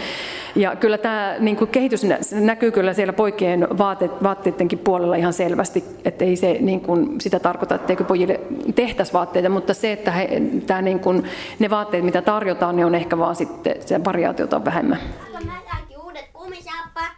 Ja 0.56 0.76
kyllä 0.76 0.98
tämä 0.98 1.36
niin 1.40 1.56
kuin 1.56 1.70
kehitys 1.70 2.06
näkyy 2.32 2.72
kyllä 2.72 2.94
siellä 2.94 3.14
poikien 3.14 3.68
vaate, 3.78 4.10
vaatteidenkin 4.24 4.80
puolella 4.80 5.16
ihan 5.16 5.34
selvästi, 5.34 5.84
että 6.06 6.26
ei 6.26 6.36
se 6.36 6.58
niin 6.60 6.82
kuin 6.82 7.22
sitä 7.22 7.40
tarkoita, 7.40 7.76
etteikö 7.76 8.04
pojille 8.04 8.40
tehtäisi 8.76 9.14
vaatteita, 9.14 9.50
mutta 9.50 9.74
se, 9.74 9.92
että 9.92 10.12
he, 10.12 10.42
tämä 10.68 10.82
niin 10.82 11.00
kuin 11.00 11.19
ne 11.60 11.70
vaatteet, 11.70 12.06
mitä 12.06 12.22
tarjotaan, 12.22 12.76
niin 12.76 12.86
on 12.86 12.96
ehkä 12.96 13.18
vaan 13.18 13.36
sitten 13.36 13.88
se 13.88 14.04
variaatiota 14.04 14.56
on 14.56 14.66
vähemmän. 14.66 15.00
Mä 15.46 15.54
saakin 15.72 15.98
uudet 15.98 16.30
kumisappat, 16.34 17.12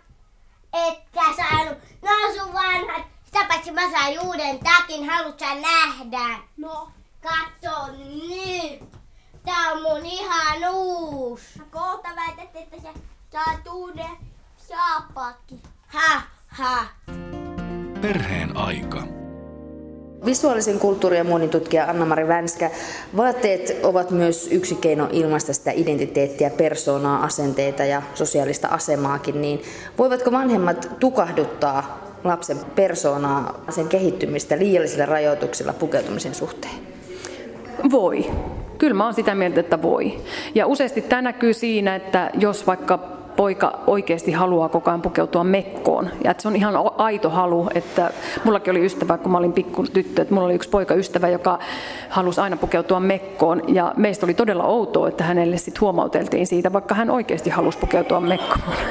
etkä 0.74 1.22
saanut. 1.36 1.78
No 2.02 2.10
sun 2.34 2.54
vanhat. 2.54 3.06
Sitä 3.26 3.46
paitsi 3.48 3.72
mä 3.72 3.92
sain 3.92 4.20
uuden 4.20 4.60
takin, 4.60 5.10
haluat 5.10 5.40
sä 5.40 5.56
nähdä? 5.56 6.38
No. 6.58 6.92
Katso 7.24 7.92
nyt. 7.92 8.84
Tää 9.46 9.72
on 9.72 9.82
mun 9.82 10.06
ihan 10.06 10.58
uus. 10.74 11.42
Mä 11.58 11.64
kohta 11.72 12.10
väität, 12.16 12.56
että 12.56 12.78
sä 12.82 12.90
saat 13.32 13.68
uuden 13.74 14.18
saappaatkin. 14.58 15.62
Ha, 15.88 16.22
ha. 16.48 16.86
Perheen 18.02 18.58
aika. 18.58 19.21
Visuaalisen 20.26 20.80
kulttuuri- 20.80 21.18
ja 21.18 21.24
muodintutkija 21.24 21.86
Anna-Mari 21.86 22.28
Vänskä, 22.28 22.72
vaatteet 23.18 23.80
ovat 23.84 24.12
myös 24.12 24.48
yksi 24.52 24.76
keino 24.76 25.10
ilmaista 25.12 25.54
sitä 25.54 25.72
identiteettiä, 25.72 26.50
persoonaa, 26.50 27.24
asenteita 27.24 27.86
ja 27.86 28.02
sosiaalista 28.14 28.68
asemaakin, 28.68 29.42
niin 29.42 29.62
voivatko 29.98 30.32
vanhemmat 30.32 30.90
tukahduttaa 31.00 32.12
lapsen 32.24 32.58
persoonaa, 32.76 33.64
sen 33.70 33.88
kehittymistä 33.88 34.58
liiallisilla 34.58 35.06
rajoituksilla 35.06 35.74
pukeutumisen 35.74 36.36
suhteen? 36.36 36.74
Voi. 37.92 38.26
Kyllä 38.78 38.94
mä 38.94 39.06
oon 39.06 39.14
sitä 39.14 39.36
mieltä, 39.36 39.60
että 39.60 39.82
voi. 39.82 40.18
Ja 40.56 40.68
useasti 40.68 41.02
tämä 41.02 41.22
näkyy 41.22 41.54
siinä, 41.54 41.96
että 41.96 42.32
jos 42.40 42.68
vaikka 42.68 43.21
poika 43.36 43.80
oikeasti 43.88 44.32
haluaa 44.32 44.70
koko 44.70 44.90
ajan 44.90 45.02
pukeutua 45.02 45.44
mekkoon. 45.44 46.10
Ja 46.24 46.32
että 46.32 46.42
se 46.42 46.48
on 46.48 46.56
ihan 46.56 46.76
aito 46.98 47.30
halu, 47.30 47.70
että 47.76 48.12
mullakin 48.44 48.72
oli 48.72 48.86
ystävä, 48.86 49.18
kun 49.18 49.32
mä 49.32 49.38
olin 49.38 49.54
pikku 49.54 49.84
tyttö, 49.84 50.22
että 50.22 50.34
mulla 50.34 50.46
oli 50.46 50.56
yksi 50.56 50.70
poika 50.70 50.94
ystävä, 50.94 51.30
joka 51.30 51.60
halusi 52.10 52.42
aina 52.42 52.58
pukeutua 52.58 53.00
mekkoon. 53.00 53.62
Ja 53.68 53.94
meistä 53.98 54.26
oli 54.26 54.34
todella 54.34 54.64
outoa, 54.64 55.08
että 55.08 55.24
hänelle 55.24 55.58
sitten 55.58 55.82
huomauteltiin 55.82 56.48
siitä, 56.48 56.74
vaikka 56.74 56.96
hän 56.96 57.10
oikeasti 57.10 57.50
halusi 57.50 57.78
pukeutua 57.78 58.20
mekkoon. 58.20 58.62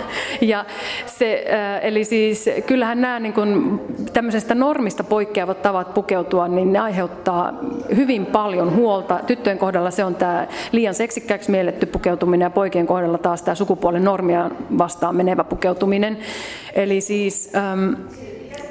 Ja 0.41 0.65
se, 1.07 1.45
äh, 1.53 1.81
eli 1.87 2.05
siis 2.05 2.51
kyllähän 2.67 3.01
nämä 3.01 3.21
niin 3.21 3.33
kuin, 3.33 3.81
tämmöisestä 4.13 4.55
normista 4.55 5.05
poikkeavat 5.05 5.63
tavat 5.63 5.95
pukeutua, 5.95 6.49
niin 6.49 6.73
ne 6.73 6.79
aiheuttaa 6.79 7.53
hyvin 7.97 8.27
paljon 8.27 8.77
huolta. 8.77 9.21
Tyttöjen 9.27 9.59
kohdalla 9.59 9.91
se 9.91 10.05
on 10.05 10.15
tämä 10.15 10.47
liian 10.73 10.95
seksikkääksi 10.95 11.51
mielletty 11.51 11.87
pukeutuminen 11.87 12.47
ja 12.47 12.51
poikien 12.51 12.87
kohdalla 12.87 13.19
taas 13.19 13.43
tämä 13.43 13.55
sukupuolen 13.55 14.05
normia 14.05 14.30
asiaan 14.31 14.57
vastaan 14.79 15.17
menevä 15.17 15.45
pukeutuminen. 15.45 16.19
Eli 16.75 17.01
siis 17.01 17.51
ähm, 17.55 17.95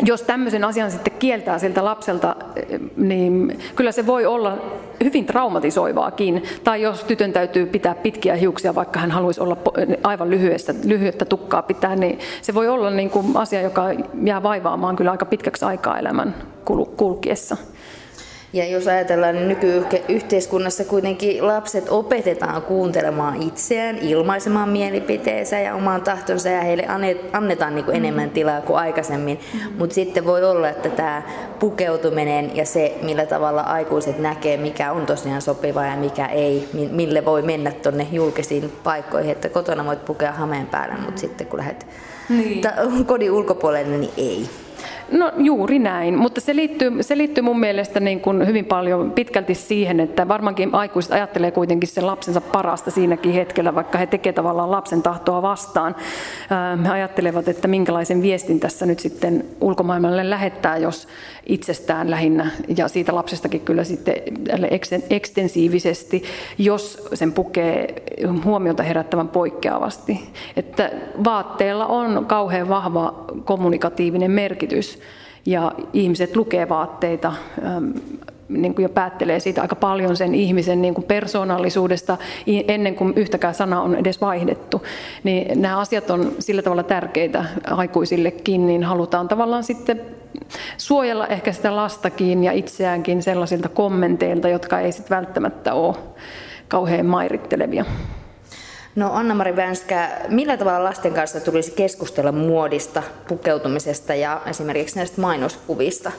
jos 0.06 0.22
tämmöisen 0.22 0.64
asian 0.64 0.92
sitten 0.92 1.14
kieltää 1.20 1.60
siltä 1.60 1.86
lapselta, 1.86 2.36
niin 2.98 3.60
kyllä 3.76 3.92
se 3.92 4.08
voi 4.08 4.26
olla 4.26 4.58
hyvin 5.04 5.26
traumatisoivaakin. 5.26 6.44
Tai 6.64 6.82
jos 6.82 7.04
tytön 7.04 7.34
täytyy 7.34 7.66
pitää 7.66 7.96
pitkiä 7.96 8.36
hiuksia, 8.36 8.76
vaikka 8.76 9.00
hän 9.00 9.12
haluaisi 9.12 9.42
olla 9.42 9.58
aivan 10.04 10.30
lyhyessä, 10.30 10.74
lyhyettä 10.86 11.26
tukkaa 11.26 11.62
pitää, 11.62 11.96
niin 11.96 12.20
se 12.42 12.54
voi 12.54 12.68
olla 12.68 12.90
niin 12.90 13.10
kuin 13.10 13.26
asia, 13.38 13.62
joka 13.62 13.84
jää 14.24 14.44
vaivaamaan 14.44 14.96
kyllä 14.96 15.12
aika 15.12 15.26
pitkäksi 15.26 15.66
aikaa 15.66 16.00
elämän 16.00 16.36
kulkiessa. 16.98 17.58
Ja 18.54 18.66
jos 18.66 18.88
ajatellaan, 18.88 19.36
niin 19.36 19.48
nykyyhteiskunnassa 19.48 20.84
kuitenkin 20.84 21.48
lapset 21.48 21.86
opetetaan 21.90 22.62
kuuntelemaan 22.62 23.44
itseään, 23.44 23.98
ilmaisemaan 23.98 24.70
mielipiteensä 24.70 25.60
ja 25.60 25.76
omaan 25.76 26.02
tahtonsa 26.02 26.50
ja 26.50 26.62
heille 26.62 26.88
annetaan 27.34 27.76
niin 27.76 27.86
kuin 27.86 27.98
mm. 27.98 28.04
enemmän 28.04 28.30
tilaa 28.30 28.62
kuin 28.62 28.78
aikaisemmin. 28.78 29.40
Mm. 29.54 29.60
Mutta 29.78 29.94
sitten 29.94 30.26
voi 30.26 30.46
olla, 30.46 30.70
että 30.70 30.90
tämä 30.90 31.22
pukeutuminen 31.60 32.56
ja 32.56 32.66
se, 32.66 32.98
millä 33.02 33.26
tavalla 33.26 33.62
aikuiset 33.62 34.20
näkee, 34.20 34.58
mikä 34.58 34.92
on 34.92 35.06
tosiaan 35.06 35.42
sopiva 35.42 35.86
ja 35.86 35.96
mikä 35.96 36.26
ei, 36.26 36.70
mille 36.92 37.26
voi 37.26 37.42
mennä 37.42 37.72
tuonne 37.72 38.08
julkisiin 38.12 38.72
paikkoihin, 38.84 39.32
että 39.32 39.50
kotona 39.50 39.86
voit 39.86 40.06
pukea 40.06 40.32
hameen 40.32 40.68
päällä, 40.68 40.96
mutta 41.06 41.22
sitten 41.22 41.48
kun 41.48 41.60
lähdet 41.60 41.88
niin. 42.30 42.62
kodin 43.06 43.32
ulkopuolelle, 43.32 43.98
niin 43.98 44.14
ei. 44.18 44.50
No 45.12 45.32
juuri 45.38 45.80
näin, 45.80 46.18
mutta 46.18 46.42
se 46.42 46.56
liittyy, 46.56 47.04
se 47.04 47.18
liittyy 47.18 47.44
mun 47.44 47.60
mielestä 47.60 48.00
niin 48.00 48.20
kuin 48.20 48.48
hyvin 48.48 48.66
paljon 48.66 49.12
pitkälti 49.12 49.56
siihen, 49.56 50.00
että 50.00 50.28
varmaankin 50.28 50.76
aikuiset 50.76 51.12
ajattelee 51.12 51.52
kuitenkin 51.52 51.90
sen 51.90 52.08
lapsensa 52.08 52.42
parasta 52.42 52.92
siinäkin 52.92 53.34
hetkellä, 53.34 53.76
vaikka 53.76 53.98
he 53.98 54.06
tekevät 54.06 54.36
tavallaan 54.36 54.72
lapsen 54.72 55.02
tahtoa 55.02 55.42
vastaan. 55.42 55.96
He 56.86 56.90
ajattelevat, 56.90 57.48
että 57.48 57.68
minkälaisen 57.68 58.22
viestin 58.22 58.60
tässä 58.60 58.86
nyt 58.86 59.00
sitten 59.00 59.46
ulkomaailmalle 59.62 60.30
lähettää, 60.30 60.78
jos 60.78 61.08
itsestään 61.46 62.10
lähinnä 62.10 62.52
ja 62.78 62.88
siitä 62.88 63.16
lapsestakin 63.16 63.62
kyllä 63.62 63.84
sitten 63.84 64.14
ekstensiivisesti, 65.10 66.24
jos 66.58 67.08
sen 67.14 67.34
pukee 67.34 68.04
huomiota 68.46 68.84
herättävän 68.84 69.28
poikkeavasti. 69.28 70.20
Että 70.56 70.92
vaatteella 71.24 71.86
on 71.86 72.26
kauhean 72.26 72.70
vahva 72.70 73.26
kommunikatiivinen 73.46 74.32
merkitys 74.32 74.99
ja 75.46 75.72
ihmiset 75.94 76.36
lukee 76.36 76.70
vaatteita 76.70 77.34
niin 78.50 78.76
kuin 78.76 78.84
jo 78.84 78.90
päättelee 78.90 79.40
siitä 79.40 79.62
aika 79.62 79.76
paljon 79.76 80.18
sen 80.18 80.36
ihmisen 80.36 80.82
niin 80.82 80.94
kuin 80.94 81.06
persoonallisuudesta 81.06 82.18
ennen 82.68 82.96
kuin 82.96 83.14
yhtäkään 83.16 83.56
sana 83.56 83.82
on 83.82 83.96
edes 83.96 84.22
vaihdettu. 84.22 84.84
Niin 85.24 85.62
nämä 85.62 85.80
asiat 85.80 86.10
on 86.10 86.32
sillä 86.40 86.62
tavalla 86.62 86.84
tärkeitä 86.84 87.46
aikuisillekin, 87.72 88.68
niin 88.68 88.84
halutaan 88.84 89.28
tavallaan 89.28 89.64
sitten 89.64 90.02
suojella 90.78 91.28
ehkä 91.28 91.52
sitä 91.52 91.76
lastakin 91.76 92.44
ja 92.44 92.52
itseäänkin 92.52 93.24
sellaisilta 93.24 93.70
kommenteilta, 93.70 94.50
jotka 94.50 94.80
ei 94.80 94.92
sitten 94.92 95.18
välttämättä 95.18 95.74
ole 95.74 95.96
kauhean 96.68 97.06
mairittelevia. 97.06 97.86
No 98.96 99.14
Anna-Mari 99.14 99.56
Vänskä, 99.56 100.10
millä 100.30 100.58
tavalla 100.58 100.84
lasten 100.84 101.14
kanssa 101.14 101.40
tulisi 101.40 101.72
keskustella 101.72 102.32
muodista, 102.32 103.04
pukeutumisesta 103.28 104.16
ja 104.16 104.42
esimerkiksi 104.46 104.96
näistä 104.96 105.22
mainoskuvista? 105.22 106.12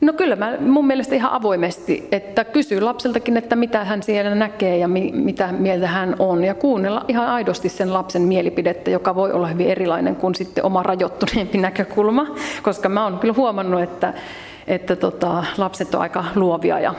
No 0.00 0.12
kyllä 0.12 0.36
mä 0.36 0.56
mun 0.60 0.86
mielestä 0.86 1.14
ihan 1.14 1.32
avoimesti, 1.32 2.08
että 2.12 2.44
kysyy 2.44 2.80
lapseltakin, 2.80 3.36
että 3.36 3.56
mitä 3.56 3.84
hän 3.84 4.02
siellä 4.02 4.34
näkee 4.34 4.76
ja 4.78 4.88
mi- 4.88 5.12
mitä 5.12 5.52
mieltä 5.52 5.86
hän 5.86 6.16
on. 6.18 6.44
Ja 6.44 6.54
kuunnella 6.54 7.04
ihan 7.08 7.26
aidosti 7.26 7.68
sen 7.68 7.92
lapsen 7.92 8.22
mielipidettä, 8.22 8.90
joka 8.90 9.14
voi 9.14 9.32
olla 9.32 9.46
hyvin 9.46 9.68
erilainen 9.68 10.16
kuin 10.16 10.34
sitten 10.34 10.64
oma 10.64 10.82
rajoittuneempi 10.82 11.58
näkökulma. 11.68 12.26
Koska 12.62 12.88
mä 12.88 13.04
oon 13.04 13.18
kyllä 13.18 13.34
huomannut, 13.36 13.82
että, 13.82 14.14
että 14.66 14.96
tota, 14.96 15.44
lapset 15.58 15.94
on 15.94 16.00
aika 16.00 16.24
luovia 16.34 16.80
ja 16.80 16.94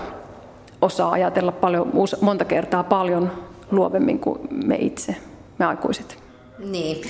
osaa 0.82 1.12
ajatella 1.12 1.52
paljon, 1.52 1.92
monta 2.22 2.46
kertaa 2.46 2.84
paljon 2.84 3.32
luovemmin 3.76 4.20
kuin 4.20 4.40
me 4.66 4.76
itse, 4.76 5.16
me 5.60 5.66
aikuiset. 5.66 6.18
Niin, 6.60 7.02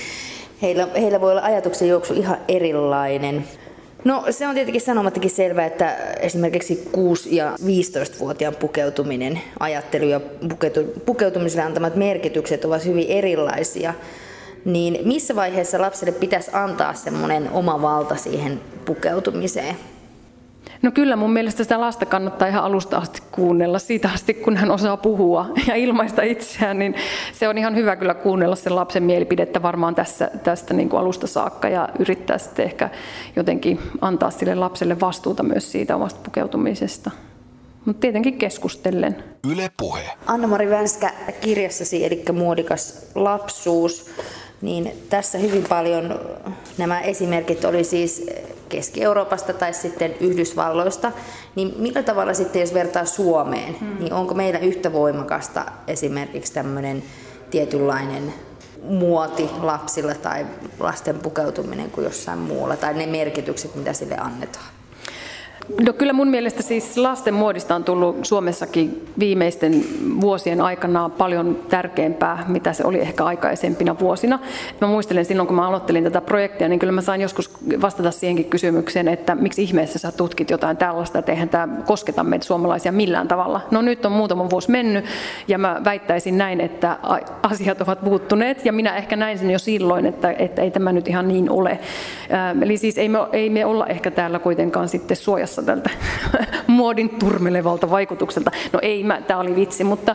heillä, 0.62 0.88
heillä 0.96 1.20
voi 1.20 1.30
olla 1.30 1.42
ajatuksen 1.42 1.88
juoksu 1.88 2.14
ihan 2.14 2.36
erilainen. 2.48 3.44
No 4.04 4.24
se 4.30 4.48
on 4.48 4.54
tietenkin 4.54 4.80
sanomattakin 4.80 5.30
selvää, 5.30 5.66
että 5.66 5.96
esimerkiksi 6.20 6.90
6- 6.96 6.98
ja 7.34 7.56
15-vuotiaan 7.66 8.56
pukeutuminen, 8.56 9.40
ajattelu 9.60 10.04
ja 10.04 10.20
pukeutumiselle 11.06 11.62
antamat 11.62 11.96
merkitykset 11.96 12.64
ovat 12.64 12.84
hyvin 12.84 13.06
erilaisia. 13.08 13.94
Niin 14.64 14.98
missä 15.04 15.36
vaiheessa 15.36 15.80
lapselle 15.80 16.12
pitäisi 16.12 16.50
antaa 16.52 16.94
semmoinen 16.94 17.50
oma 17.50 17.82
valta 17.82 18.16
siihen 18.16 18.60
pukeutumiseen? 18.84 19.76
No 20.84 20.90
kyllä 20.90 21.16
mun 21.16 21.32
mielestä 21.32 21.62
sitä 21.62 21.80
lasta 21.80 22.06
kannattaa 22.06 22.48
ihan 22.48 22.64
alusta 22.64 22.96
asti 22.96 23.22
kuunnella, 23.32 23.78
siitä 23.78 24.10
asti 24.14 24.34
kun 24.34 24.56
hän 24.56 24.70
osaa 24.70 24.96
puhua 24.96 25.46
ja 25.68 25.74
ilmaista 25.74 26.22
itseään, 26.22 26.78
niin 26.78 26.94
se 27.32 27.48
on 27.48 27.58
ihan 27.58 27.74
hyvä 27.76 27.96
kyllä 27.96 28.14
kuunnella 28.14 28.56
sen 28.56 28.76
lapsen 28.76 29.02
mielipidettä 29.02 29.62
varmaan 29.62 29.94
tässä, 29.94 30.30
tästä 30.42 30.74
niin 30.74 30.88
kuin 30.88 31.00
alusta 31.00 31.26
saakka 31.26 31.68
ja 31.68 31.88
yrittää 31.98 32.38
sitten 32.38 32.64
ehkä 32.64 32.90
jotenkin 33.36 33.80
antaa 34.00 34.30
sille 34.30 34.54
lapselle 34.54 35.00
vastuuta 35.00 35.42
myös 35.42 35.72
siitä 35.72 35.96
omasta 35.96 36.20
pukeutumisesta. 36.22 37.10
Mutta 37.84 38.00
tietenkin 38.00 38.38
keskustellen. 38.38 39.24
Yle 39.52 39.70
Puhe. 39.76 40.02
Anna-Mari 40.26 40.70
Vänskä 40.70 41.12
kirjassasi, 41.40 42.04
eli 42.04 42.24
Muodikas 42.32 43.06
lapsuus, 43.14 44.10
niin 44.62 44.92
tässä 45.10 45.38
hyvin 45.38 45.64
paljon 45.68 46.20
nämä 46.78 47.00
esimerkit 47.00 47.64
oli 47.64 47.84
siis 47.84 48.26
Keski-Euroopasta 48.74 49.52
tai 49.52 49.74
sitten 49.74 50.14
Yhdysvalloista, 50.20 51.12
niin 51.54 51.74
millä 51.78 52.02
tavalla 52.02 52.34
sitten, 52.34 52.60
jos 52.60 52.74
vertaa 52.74 53.04
Suomeen, 53.04 53.76
hmm. 53.80 53.96
niin 53.98 54.12
onko 54.12 54.34
meillä 54.34 54.58
yhtä 54.58 54.92
voimakasta 54.92 55.64
esimerkiksi 55.86 56.52
tämmöinen 56.52 57.02
tietynlainen 57.50 58.34
muoti 58.82 59.50
lapsilla 59.60 60.14
tai 60.14 60.46
lasten 60.78 61.18
pukeutuminen 61.18 61.90
kuin 61.90 62.04
jossain 62.04 62.38
muualla, 62.38 62.76
tai 62.76 62.94
ne 62.94 63.06
merkitykset, 63.06 63.74
mitä 63.74 63.92
sille 63.92 64.16
annetaan? 64.16 64.73
No 65.86 65.92
kyllä 65.92 66.12
mun 66.12 66.28
mielestä 66.28 66.62
siis 66.62 66.96
lasten 66.96 67.34
muodista 67.34 67.74
on 67.74 67.84
tullut 67.84 68.24
Suomessakin 68.24 69.08
viimeisten 69.18 69.84
vuosien 70.20 70.60
aikana 70.60 71.08
paljon 71.08 71.58
tärkeämpää, 71.68 72.44
mitä 72.48 72.72
se 72.72 72.86
oli 72.86 73.00
ehkä 73.00 73.24
aikaisempina 73.24 73.98
vuosina. 73.98 74.38
Mä 74.80 74.86
muistelen 74.86 75.24
silloin, 75.24 75.46
kun 75.46 75.56
mä 75.56 75.68
aloittelin 75.68 76.04
tätä 76.04 76.20
projektia, 76.20 76.68
niin 76.68 76.78
kyllä 76.78 76.92
mä 76.92 77.00
sain 77.00 77.20
joskus 77.20 77.50
vastata 77.80 78.10
siihenkin 78.10 78.50
kysymykseen, 78.50 79.08
että 79.08 79.34
miksi 79.34 79.62
ihmeessä 79.62 79.98
sä 79.98 80.12
tutkit 80.12 80.50
jotain 80.50 80.76
tällaista, 80.76 81.18
että 81.18 81.32
eihän 81.32 81.48
tämä 81.48 81.68
kosketa 81.86 82.24
meitä 82.24 82.44
suomalaisia 82.44 82.92
millään 82.92 83.28
tavalla. 83.28 83.60
No 83.70 83.82
nyt 83.82 84.06
on 84.06 84.12
muutama 84.12 84.50
vuosi 84.50 84.70
mennyt 84.70 85.04
ja 85.48 85.58
mä 85.58 85.80
väittäisin 85.84 86.38
näin, 86.38 86.60
että 86.60 86.98
asiat 87.42 87.80
ovat 87.80 88.02
muuttuneet 88.02 88.64
ja 88.64 88.72
minä 88.72 88.96
ehkä 88.96 89.16
näin 89.16 89.38
sen 89.38 89.50
jo 89.50 89.58
silloin, 89.58 90.06
että, 90.06 90.34
että 90.38 90.62
ei 90.62 90.70
tämä 90.70 90.92
nyt 90.92 91.08
ihan 91.08 91.28
niin 91.28 91.50
ole. 91.50 91.78
Eli 92.62 92.76
siis 92.76 92.98
ei 92.98 93.08
me, 93.08 93.18
ei 93.32 93.50
me 93.50 93.66
olla 93.66 93.86
ehkä 93.86 94.10
täällä 94.10 94.38
kuitenkaan 94.38 94.88
sitten 94.88 95.16
suojassa 95.16 95.53
suojassa 95.54 95.62
tältä 95.62 95.90
muodin 96.74 97.08
turmelevalta 97.08 97.90
vaikutukselta. 97.90 98.50
No 98.72 98.78
ei, 98.82 99.04
tämä 99.26 99.40
oli 99.40 99.56
vitsi, 99.56 99.84
mutta, 99.84 100.14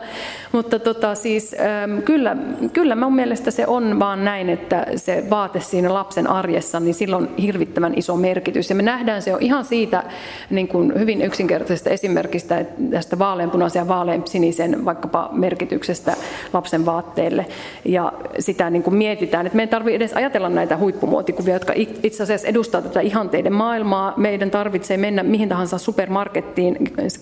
mutta 0.51 0.79
tota, 0.79 1.15
siis, 1.15 1.55
ähm, 1.59 2.01
kyllä, 2.01 2.37
kyllä 2.73 2.95
mun 2.95 3.15
mielestä 3.15 3.51
se 3.51 3.67
on 3.67 3.99
vaan 3.99 4.25
näin, 4.25 4.49
että 4.49 4.85
se 4.95 5.23
vaate 5.29 5.59
siinä 5.59 5.93
lapsen 5.93 6.27
arjessa, 6.27 6.79
niin 6.79 6.93
silloin 6.93 7.19
on 7.19 7.35
hirvittävän 7.37 7.93
iso 7.95 8.15
merkitys. 8.15 8.69
Ja 8.69 8.75
me 8.75 8.83
nähdään 8.83 9.21
se 9.21 9.33
on 9.33 9.41
ihan 9.41 9.65
siitä 9.65 10.03
niin 10.49 10.67
kuin 10.67 10.99
hyvin 10.99 11.21
yksinkertaisesta 11.21 11.89
esimerkistä, 11.89 12.65
tästä 12.91 13.19
vaaleanpunaisen 13.19 13.79
ja 13.79 13.87
vaaleansinisen 13.87 14.85
vaikkapa 14.85 15.29
merkityksestä 15.31 16.15
lapsen 16.53 16.85
vaatteelle. 16.85 17.45
Ja 17.85 18.13
sitä 18.39 18.69
niin 18.69 18.83
kuin 18.83 18.95
mietitään, 18.95 19.45
että 19.45 19.55
me 19.55 19.63
ei 19.63 19.67
tarvitse 19.67 19.95
edes 19.95 20.13
ajatella 20.13 20.49
näitä 20.49 20.77
huippumuotikuvia, 20.77 21.53
jotka 21.53 21.73
itse 22.03 22.23
asiassa 22.23 22.47
edustaa 22.47 22.81
tätä 22.81 23.01
ihanteiden 23.01 23.53
maailmaa. 23.53 24.13
Meidän 24.17 24.51
tarvitsee 24.51 24.97
mennä 24.97 25.23
mihin 25.23 25.49
tahansa 25.49 25.77
supermarkettiin 25.77 26.48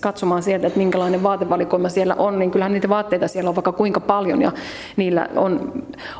katsomaan 0.00 0.42
sieltä, 0.42 0.66
että 0.66 0.78
minkälainen 0.78 1.22
vaatevalikoima 1.22 1.88
siellä 1.88 2.14
on, 2.14 2.38
niin 2.38 2.50
kyllähän 2.50 2.72
niitä 2.72 2.88
vaatteita 2.88 3.28
siellä 3.28 3.48
on 3.48 3.56
vaikka 3.56 3.72
kuinka 3.72 4.00
paljon 4.00 4.42
ja 4.42 4.52
niillä 4.96 5.28
on, 5.36 5.72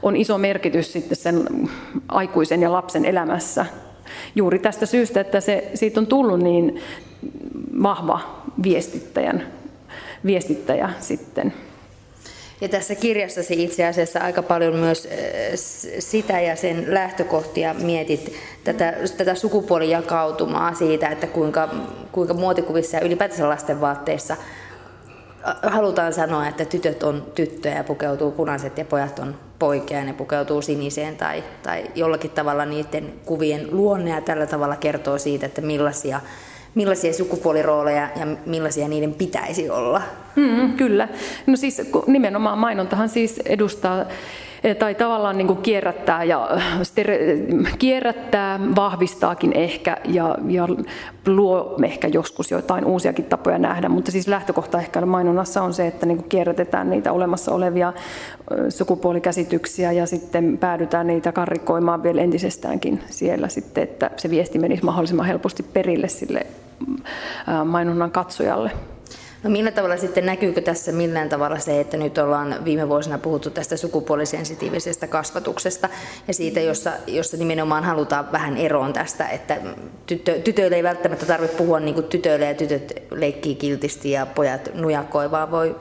on 0.03 0.17
iso 0.17 0.39
merkitys 0.39 0.93
sitten 0.93 1.17
sen 1.17 1.47
aikuisen 2.09 2.63
ja 2.63 2.73
lapsen 2.73 3.05
elämässä. 3.05 3.67
Juuri 4.35 4.59
tästä 4.59 4.87
syystä, 4.87 5.21
että 5.21 5.41
se, 5.41 5.71
siitä 5.75 6.01
on 6.01 6.07
tullut 6.07 6.41
niin 6.41 6.81
vahva 7.83 8.21
viestittäjän, 8.63 9.43
viestittäjä 10.27 10.91
sitten. 11.01 11.53
Ja 12.61 12.69
tässä 12.69 12.95
kirjassasi 12.95 13.65
itse 13.65 13.87
asiassa 13.87 14.21
aika 14.21 14.43
paljon 14.43 14.77
myös 14.77 15.07
äh, 15.07 15.19
sitä 15.99 16.41
ja 16.41 16.57
sen 16.57 16.85
lähtökohtia 16.89 17.75
mietit 17.75 18.33
tätä, 18.65 18.95
tätä 19.17 19.35
sukupuolijakautumaa 19.35 20.75
siitä, 20.75 21.09
että 21.09 21.27
kuinka, 21.27 21.69
kuinka 22.13 22.35
muotikuvissa 22.35 22.97
ja 22.97 23.05
ylipäätänsä 23.05 23.49
lasten 23.49 23.81
vaatteissa 23.81 24.37
halutaan 25.63 26.13
sanoa, 26.13 26.49
että 26.49 26.65
tytöt 26.65 27.03
on 27.03 27.27
tyttöjä 27.35 27.77
ja 27.77 27.85
pukeutuu 27.85 28.31
punaiset 28.31 28.79
ja 28.79 28.85
pojat 28.85 29.19
on 29.19 29.37
poikia 29.59 29.99
ja 29.99 30.05
ne 30.05 30.13
pukeutuu 30.13 30.63
siniseen 30.63 31.17
tai, 31.17 31.45
tai 31.63 31.85
jollakin 31.95 32.31
tavalla 32.31 32.65
niiden 32.65 33.13
kuvien 33.25 33.69
luonne 33.71 34.11
ja 34.11 34.21
tällä 34.21 34.47
tavalla 34.47 34.77
kertoo 34.77 35.19
siitä, 35.19 35.47
että 35.47 35.61
millaisia 35.61 36.21
millaisia 36.79 37.13
sukupuolirooleja 37.13 38.09
ja 38.17 38.27
millaisia 38.47 38.89
niiden 38.89 39.15
pitäisi 39.15 39.71
olla. 39.71 40.03
Mm, 40.37 40.73
kyllä. 40.73 41.09
No 41.47 41.57
siis 41.57 41.83
nimenomaan 42.07 42.59
mainontahan 42.59 43.09
siis 43.09 43.41
edustaa 43.45 44.05
eh, 44.65 44.77
tai 44.77 44.95
tavallaan 44.95 45.39
niin 45.39 45.47
kuin 45.47 45.63
kierrättää 45.63 46.25
ja 46.25 46.49
stere, 46.83 47.19
kierrättää, 47.79 48.61
vahvistaakin 48.77 49.53
ehkä 49.53 49.97
ja, 50.05 50.37
ja 50.49 50.69
luo 51.27 51.77
ehkä 51.85 52.09
joskus 52.09 52.51
jotain 52.51 52.85
uusiakin 52.85 53.25
tapoja 53.25 53.59
nähdä, 53.59 53.89
mutta 53.89 54.11
siis 54.11 54.29
lähtökohta 54.29 54.79
ehkä 54.79 55.07
mainonnassa 55.07 55.63
on 55.63 55.75
se, 55.75 55.87
että 55.87 56.07
niin 56.07 56.19
kuin 56.19 56.29
kierrätetään 56.29 56.91
niitä 56.91 57.13
olemassa 57.13 57.55
olevia 57.55 57.93
sukupuolikäsityksiä 58.69 59.93
ja 59.93 60.07
sitten 60.07 60.59
päädytään 60.59 61.07
niitä 61.07 61.33
karrikoimaan 61.33 62.03
vielä 62.03 62.23
entisestäänkin 62.23 63.01
siellä 63.11 63.49
sitten, 63.49 63.83
että 63.83 64.11
se 64.17 64.31
viesti 64.31 64.59
menisi 64.59 64.85
mahdollisimman 64.85 65.27
helposti 65.27 65.63
perille 65.63 66.09
sille 66.09 66.47
mainonnan 67.65 68.11
katsojalle. 68.11 68.71
No 69.43 69.51
millä 69.51 69.71
tavalla 69.71 69.97
sitten 69.97 70.27
näkyykö 70.27 70.61
tässä 70.61 70.93
millään 70.93 71.29
tavalla 71.29 71.59
se, 71.59 71.81
että 71.81 71.97
nyt 71.97 72.19
ollaan 72.19 72.65
viime 72.65 72.89
vuosina 72.89 73.19
puhuttu 73.19 73.51
tästä 73.51 73.77
sukupuolisensitiivisestä 73.77 75.07
kasvatuksesta 75.07 75.89
ja 76.29 76.35
siitä, 76.35 76.61
jossa, 76.61 76.93
jossa 77.07 77.37
nimenomaan 77.37 77.85
halutaan 77.85 78.33
vähän 78.33 78.57
eroon 78.57 78.93
tästä, 78.93 79.29
että 79.29 79.57
tytö, 80.07 80.39
tytöille 80.39 80.77
ei 80.77 80.83
välttämättä 80.83 81.27
tarvitse 81.27 81.57
puhua 81.57 81.81
niin 81.81 81.95
kuin 81.95 82.07
tytöille 82.07 82.47
ja 82.47 82.55
tytöt 82.55 83.03
leikkii 83.11 83.55
kiltisti 83.55 84.11
ja 84.11 84.27
pojat 84.27 84.71
nujakoi, 84.75 85.31
vaan 85.31 85.51
voi 85.51 85.77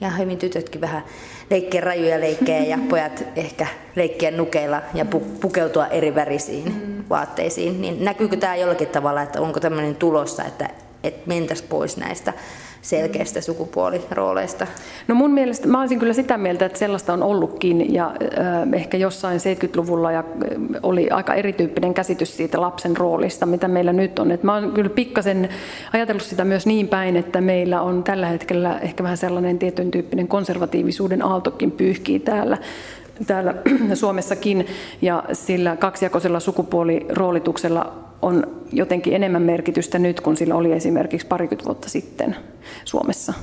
ja 0.00 0.10
hyvin 0.10 0.38
tytötkin 0.38 0.80
vähän 0.80 1.04
leikkiä 1.50 1.80
rajuja 1.80 2.20
leikkejä 2.20 2.64
ja 2.64 2.78
pojat 2.90 3.24
ehkä 3.36 3.66
leikkiä 3.96 4.30
nukeilla 4.30 4.82
ja 4.94 5.04
pu- 5.04 5.40
pukeutua 5.40 5.86
eri 5.86 6.14
värisiin 6.14 6.74
vaatteisiin. 7.10 7.80
Niin 7.80 8.04
näkyykö 8.04 8.36
tämä 8.36 8.56
jollakin 8.56 8.88
tavalla, 8.88 9.22
että 9.22 9.40
onko 9.40 9.60
tämmöinen 9.60 9.96
tulossa, 9.96 10.44
että, 10.44 10.68
että 11.04 11.22
mentäisiin 11.26 11.68
pois 11.68 11.96
näistä 11.96 12.32
selkeistä 12.82 13.40
sukupuolirooleista? 13.40 14.66
No 15.08 15.14
mun 15.14 15.30
mielestä, 15.30 15.68
mä 15.68 15.80
olisin 15.80 15.98
kyllä 15.98 16.12
sitä 16.12 16.38
mieltä, 16.38 16.66
että 16.66 16.78
sellaista 16.78 17.12
on 17.12 17.22
ollutkin 17.22 17.94
ja 17.94 18.06
äh, 18.06 18.68
ehkä 18.72 18.96
jossain 18.96 19.40
70-luvulla 19.40 20.12
ja 20.12 20.24
oli 20.82 21.10
aika 21.10 21.34
erityyppinen 21.34 21.94
käsitys 21.94 22.36
siitä 22.36 22.60
lapsen 22.60 22.96
roolista, 22.96 23.46
mitä 23.46 23.68
meillä 23.68 23.92
nyt 23.92 24.18
on. 24.18 24.30
Et 24.30 24.42
mä 24.42 24.54
oon 24.54 24.72
kyllä 24.72 24.90
pikkasen 24.90 25.48
ajatellut 25.92 26.22
sitä 26.22 26.44
myös 26.44 26.66
niin 26.66 26.88
päin, 26.88 27.16
että 27.16 27.40
meillä 27.40 27.82
on 27.82 28.02
tällä 28.02 28.26
hetkellä 28.26 28.78
ehkä 28.78 29.02
vähän 29.02 29.16
sellainen 29.16 29.58
tietyn 29.58 29.90
tyyppinen 29.90 30.28
konservatiivisuuden 30.28 31.22
aaltokin 31.22 31.70
pyyhkii 31.70 32.20
täällä 32.20 32.58
täällä 33.26 33.54
Suomessakin 33.94 34.66
ja 35.02 35.24
sillä 35.32 35.76
kaksijakoisella 35.76 36.40
sukupuoliroolituksella 36.40 38.09
on 38.22 38.60
jotenkin 38.72 39.14
enemmän 39.14 39.42
merkitystä 39.42 39.98
nyt 39.98 40.20
kuin 40.20 40.36
sillä 40.36 40.54
oli 40.54 40.72
esimerkiksi 40.72 41.26
parikymmentä 41.26 41.64
vuotta 41.64 41.88
sitten 41.88 42.36
Suomessa. 42.84 43.34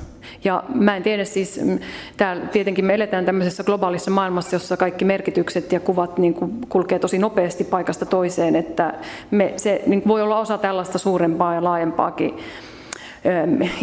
Ja 0.44 0.64
mä 0.74 0.96
en 0.96 1.02
tiedä 1.02 1.24
siis, 1.24 1.60
mm, 1.64 1.78
täällä 2.16 2.46
tietenkin 2.46 2.84
me 2.84 2.94
eletään 2.94 3.24
tämmöisessä 3.24 3.64
globaalissa 3.64 4.10
maailmassa, 4.10 4.56
jossa 4.56 4.76
kaikki 4.76 5.04
merkitykset 5.04 5.72
ja 5.72 5.80
kuvat 5.80 6.18
niin 6.18 6.34
kuin 6.34 6.60
kulkee 6.68 6.98
tosi 6.98 7.18
nopeasti 7.18 7.64
paikasta 7.64 8.06
toiseen, 8.06 8.56
että 8.56 8.94
me, 9.30 9.52
se 9.56 9.82
niin 9.86 10.02
voi 10.06 10.22
olla 10.22 10.38
osa 10.38 10.58
tällaista 10.58 10.98
suurempaa 10.98 11.54
ja 11.54 11.64
laajempaakin 11.64 12.38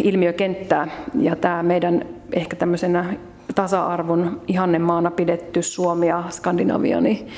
ilmiökenttää. 0.02 0.88
Ja 1.18 1.36
tämä 1.36 1.62
meidän 1.62 2.04
ehkä 2.32 2.56
tämmöisenä 2.56 3.14
tasa-arvon 3.54 4.40
ihannemaana 4.48 5.10
pidetty 5.10 5.62
Suomi 5.62 6.08
ja 6.08 6.24
Skandinavia, 6.30 7.00
niin 7.00 7.28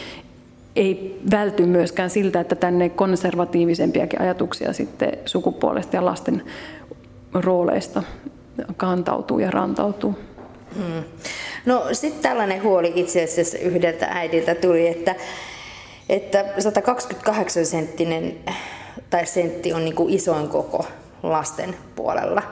ei 0.78 1.20
välty 1.30 1.66
myöskään 1.66 2.10
siltä, 2.10 2.40
että 2.40 2.54
tänne 2.54 2.88
konservatiivisempiakin 2.88 4.20
ajatuksia 4.20 4.72
sitten 4.72 5.12
sukupuolesta 5.24 5.96
ja 5.96 6.04
lasten 6.04 6.42
rooleista 7.34 8.02
kantautuu 8.76 9.38
ja 9.38 9.50
rantautuu. 9.50 10.14
Hmm. 10.74 11.04
No 11.66 11.86
sitten 11.92 12.22
tällainen 12.22 12.62
huoli 12.62 12.92
itse 12.94 13.24
asiassa 13.24 13.58
yhdeltä 13.58 14.06
äidiltä 14.10 14.54
tuli, 14.54 14.88
että, 14.88 15.14
että 16.08 16.44
128 16.58 17.66
senttinen 17.66 18.36
tai 19.10 19.26
sentti 19.26 19.72
on 19.72 19.84
niin 19.84 19.94
kuin 19.94 20.14
isoin 20.14 20.48
koko 20.48 20.86
lasten 21.22 21.76
puolella. 21.96 22.42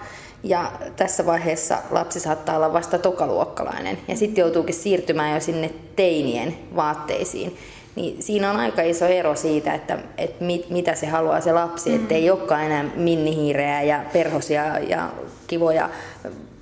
Ja 0.42 0.72
tässä 0.96 1.26
vaiheessa 1.26 1.78
lapsi 1.90 2.20
saattaa 2.20 2.56
olla 2.56 2.72
vasta 2.72 2.98
tokaluokkalainen 2.98 3.98
ja 4.08 4.16
sitten 4.16 4.42
joutuukin 4.42 4.74
siirtymään 4.74 5.34
jo 5.34 5.40
sinne 5.40 5.70
teinien 5.96 6.58
vaatteisiin. 6.76 7.58
Niin 7.96 8.22
siinä 8.22 8.50
on 8.50 8.56
aika 8.56 8.82
iso 8.82 9.06
ero 9.06 9.34
siitä, 9.34 9.74
että, 9.74 9.98
että 10.18 10.44
mit, 10.44 10.70
mitä 10.70 10.94
se 10.94 11.06
haluaa 11.06 11.40
se 11.40 11.52
lapsi, 11.52 11.90
mm. 11.90 11.96
ettei 11.96 12.30
olekaan 12.30 12.64
enää 12.64 12.84
minnihiireä 12.96 13.82
ja 13.82 14.04
perhosia 14.12 14.78
ja 14.78 15.08
kivoja 15.46 15.90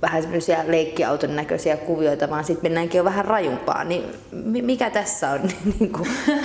vähän 0.05 0.21
semmoisia 0.21 0.57
leikkiauton 0.67 1.35
näköisiä 1.35 1.77
kuvioita, 1.77 2.29
vaan 2.29 2.43
sitten 2.43 2.65
mennäänkin 2.65 2.97
jo 2.97 3.05
vähän 3.05 3.25
rajumpaan. 3.25 3.89
Niin 3.89 4.03
mikä 4.65 4.89
tässä 4.89 5.31
on? 5.31 5.39
niin 5.79 5.91
kuin? 5.91 6.07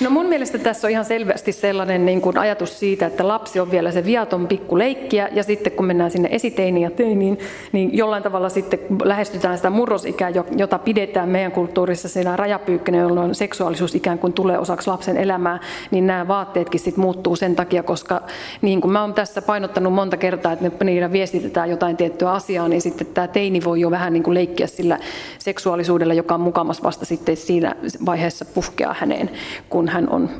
No 0.00 0.10
mun 0.10 0.26
mielestä 0.26 0.58
tässä 0.58 0.86
on 0.86 0.90
ihan 0.90 1.04
selvästi 1.04 1.52
sellainen 1.52 2.06
niin 2.06 2.20
kuin 2.20 2.38
ajatus 2.38 2.78
siitä, 2.78 3.06
että 3.06 3.28
lapsi 3.28 3.60
on 3.60 3.70
vielä 3.70 3.92
se 3.92 4.04
viaton 4.04 4.46
pikku 4.46 4.78
leikkiä 4.78 5.28
ja 5.32 5.42
sitten 5.42 5.72
kun 5.72 5.86
mennään 5.86 6.10
sinne 6.10 6.28
esiteiniin 6.32 6.84
ja 6.84 6.90
teiniin, 6.90 7.38
niin 7.72 7.96
jollain 7.96 8.22
tavalla 8.22 8.48
sitten 8.48 8.78
lähestytään 9.04 9.56
sitä 9.56 9.70
murrosikää, 9.70 10.32
jota 10.56 10.78
pidetään 10.78 11.28
meidän 11.28 11.52
kulttuurissa 11.52 12.08
siinä 12.08 12.36
rajapyykkänä, 12.36 12.98
jolloin 12.98 13.34
seksuaalisuus 13.34 13.94
ikään 13.94 14.18
kuin 14.18 14.32
tulee 14.32 14.58
osaksi 14.58 14.90
lapsen 14.90 15.16
elämää, 15.16 15.58
niin 15.90 16.06
nämä 16.06 16.28
vaatteetkin 16.28 16.80
sitten 16.80 17.02
muuttuu 17.02 17.36
sen 17.36 17.56
takia, 17.56 17.82
koska 17.82 18.22
niin 18.62 18.80
kuin 18.80 18.92
mä 18.92 19.00
oon 19.00 19.14
tässä 19.14 19.42
painottanut 19.42 19.92
monta 19.92 20.16
kertaa, 20.16 20.52
että 20.52 20.84
niillä 20.84 21.12
viestitetään 21.12 21.70
jotain 21.70 21.96
tiettyä 21.96 22.32
asiaa, 22.32 22.68
niin 22.68 22.80
sitten 22.98 23.14
tämä 23.14 23.28
teini 23.28 23.64
voi 23.64 23.80
jo 23.80 23.90
vähän 23.90 24.12
niin 24.12 24.22
kuin 24.22 24.34
leikkiä 24.34 24.66
sillä 24.66 24.98
seksuaalisuudella, 25.38 26.14
joka 26.14 26.34
on 26.34 26.40
mukamas 26.40 26.82
vasta 26.82 27.04
sitten 27.04 27.36
siinä 27.36 27.76
vaiheessa 28.06 28.44
puhkea 28.44 28.94
häneen, 28.98 29.30
kun 29.68 29.88
hän 29.88 30.08
on 30.08 30.30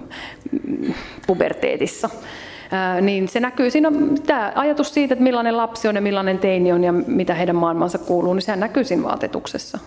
mm, 0.68 0.94
puberteetissa. 1.26 2.10
niin 3.00 3.28
se 3.28 3.40
näkyy 3.40 3.70
siinä, 3.70 3.92
tämä 4.26 4.52
ajatus 4.54 4.94
siitä, 4.94 5.14
että 5.14 5.22
millainen 5.22 5.56
lapsi 5.56 5.88
on 5.88 5.94
ja 5.94 6.02
millainen 6.02 6.38
teini 6.38 6.72
on 6.72 6.84
ja 6.84 6.92
mitä 6.92 7.34
heidän 7.34 7.56
maailmansa 7.56 7.98
kuuluu, 7.98 8.34
niin 8.34 8.42
se 8.42 8.56
näkyy 8.56 8.84
siinä 8.84 9.02
vaatetuksessa. 9.02 9.78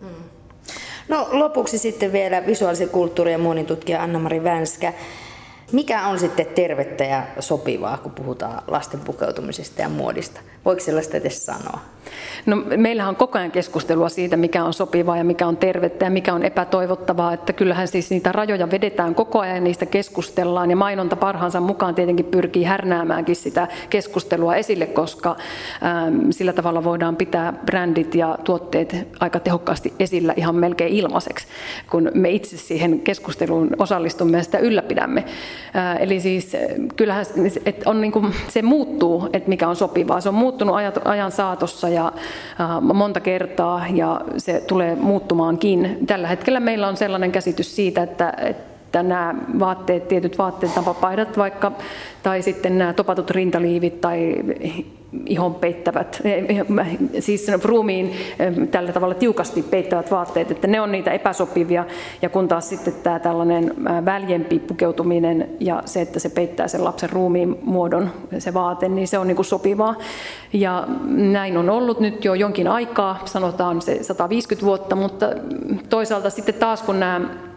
Mm. 0.00 0.08
No 1.08 1.28
lopuksi 1.30 1.78
sitten 1.78 2.12
vielä 2.12 2.46
visuaalisen 2.46 2.88
kulttuurin 2.88 3.32
ja 3.32 3.38
monitutkija 3.38 4.02
Anna-Mari 4.02 4.44
Vänskä. 4.44 4.92
Mikä 5.72 6.06
on 6.06 6.18
sitten 6.18 6.46
tervettä 6.46 7.04
ja 7.04 7.22
sopivaa, 7.40 7.98
kun 7.98 8.12
puhutaan 8.12 8.62
lasten 8.66 9.00
pukeutumisesta 9.00 9.82
ja 9.82 9.88
muodista? 9.88 10.40
Voiko 10.64 10.80
sellaista 10.80 11.16
edes 11.16 11.46
sanoa? 11.46 11.80
No, 12.46 12.56
meillähän 12.76 13.08
on 13.08 13.16
koko 13.16 13.38
ajan 13.38 13.50
keskustelua 13.50 14.08
siitä, 14.08 14.36
mikä 14.36 14.64
on 14.64 14.72
sopivaa 14.72 15.16
ja 15.16 15.24
mikä 15.24 15.46
on 15.46 15.56
tervettä 15.56 16.04
ja 16.04 16.10
mikä 16.10 16.34
on 16.34 16.42
epätoivottavaa. 16.42 17.32
Että 17.32 17.52
kyllähän 17.52 17.88
siis 17.88 18.10
niitä 18.10 18.32
rajoja 18.32 18.70
vedetään 18.70 19.14
koko 19.14 19.38
ajan 19.40 19.54
ja 19.56 19.60
niistä 19.60 19.86
keskustellaan. 19.86 20.70
Ja 20.70 20.76
mainonta 20.76 21.16
parhaansa 21.16 21.60
mukaan 21.60 21.94
tietenkin 21.94 22.24
pyrkii 22.24 22.64
härnäämäänkin 22.64 23.36
sitä 23.36 23.68
keskustelua 23.90 24.56
esille, 24.56 24.86
koska 24.86 25.36
äm, 26.06 26.32
sillä 26.32 26.52
tavalla 26.52 26.84
voidaan 26.84 27.16
pitää 27.16 27.52
brändit 27.66 28.14
ja 28.14 28.38
tuotteet 28.44 28.96
aika 29.20 29.40
tehokkaasti 29.40 29.94
esillä 29.98 30.34
ihan 30.36 30.54
melkein 30.54 30.92
ilmaiseksi, 30.92 31.46
kun 31.90 32.10
me 32.14 32.30
itse 32.30 32.56
siihen 32.56 33.00
keskusteluun 33.00 33.70
osallistumme 33.78 34.36
ja 34.36 34.42
sitä 34.42 34.58
ylläpidämme. 34.58 35.24
Ää, 35.74 35.96
eli 35.96 36.20
siis 36.20 36.56
kyllähän 36.96 37.26
että 37.66 37.90
on 37.90 38.00
niin 38.00 38.12
kuin, 38.12 38.34
se 38.48 38.62
muuttuu, 38.62 39.28
että 39.32 39.48
mikä 39.48 39.68
on 39.68 39.76
sopivaa. 39.76 40.20
Se 40.20 40.28
on 40.28 40.34
ajan 41.04 41.32
saatossa 41.32 41.88
ja 41.88 42.12
monta 42.80 43.20
kertaa 43.20 43.84
ja 43.94 44.20
se 44.36 44.64
tulee 44.66 44.96
muuttumaankin. 44.96 45.98
Tällä 46.06 46.28
hetkellä 46.28 46.60
meillä 46.60 46.88
on 46.88 46.96
sellainen 46.96 47.32
käsitys 47.32 47.76
siitä, 47.76 48.02
että, 48.02 48.32
että 48.90 49.02
nämä 49.02 49.34
vaatteet, 49.58 50.08
tietyt 50.08 50.38
vaatteet, 50.38 50.76
napapaidat 50.76 51.38
vaikka, 51.38 51.72
tai 52.22 52.42
sitten 52.42 52.78
nämä 52.78 52.92
topatut 52.92 53.30
rintaliivit 53.30 54.00
tai 54.00 54.34
ihon 55.26 55.54
peittävät, 55.54 56.20
eh, 56.24 56.44
eh, 56.48 56.66
siis 57.18 57.46
ruumiin 57.64 58.06
eh, 58.38 58.68
tällä 58.70 58.92
tavalla 58.92 59.14
tiukasti 59.14 59.62
peittävät 59.62 60.10
vaatteet, 60.10 60.50
että 60.50 60.66
ne 60.66 60.80
on 60.80 60.92
niitä 60.92 61.10
epäsopivia, 61.10 61.84
ja 62.22 62.28
kun 62.28 62.48
taas 62.48 62.68
sitten 62.68 62.94
tämä 63.02 63.18
tällainen 63.18 63.74
väljempi 64.04 64.58
pukeutuminen 64.58 65.50
ja 65.60 65.82
se, 65.84 66.00
että 66.00 66.18
se 66.18 66.28
peittää 66.28 66.68
sen 66.68 66.84
lapsen 66.84 67.10
ruumiin 67.10 67.58
muodon, 67.62 68.10
se 68.38 68.54
vaate, 68.54 68.88
niin 68.88 69.08
se 69.08 69.18
on 69.18 69.26
niin 69.26 69.36
kuin 69.36 69.46
sopivaa. 69.46 69.94
Ja 70.52 70.88
näin 71.06 71.56
on 71.56 71.70
ollut 71.70 72.00
nyt 72.00 72.24
jo 72.24 72.34
jonkin 72.34 72.68
aikaa, 72.68 73.22
sanotaan 73.24 73.82
se 73.82 74.02
150 74.02 74.66
vuotta, 74.66 74.96
mutta 74.96 75.26
toisaalta 75.88 76.30
sitten 76.30 76.54
taas 76.54 76.82
kun 76.82 77.00
nämä 77.00 77.49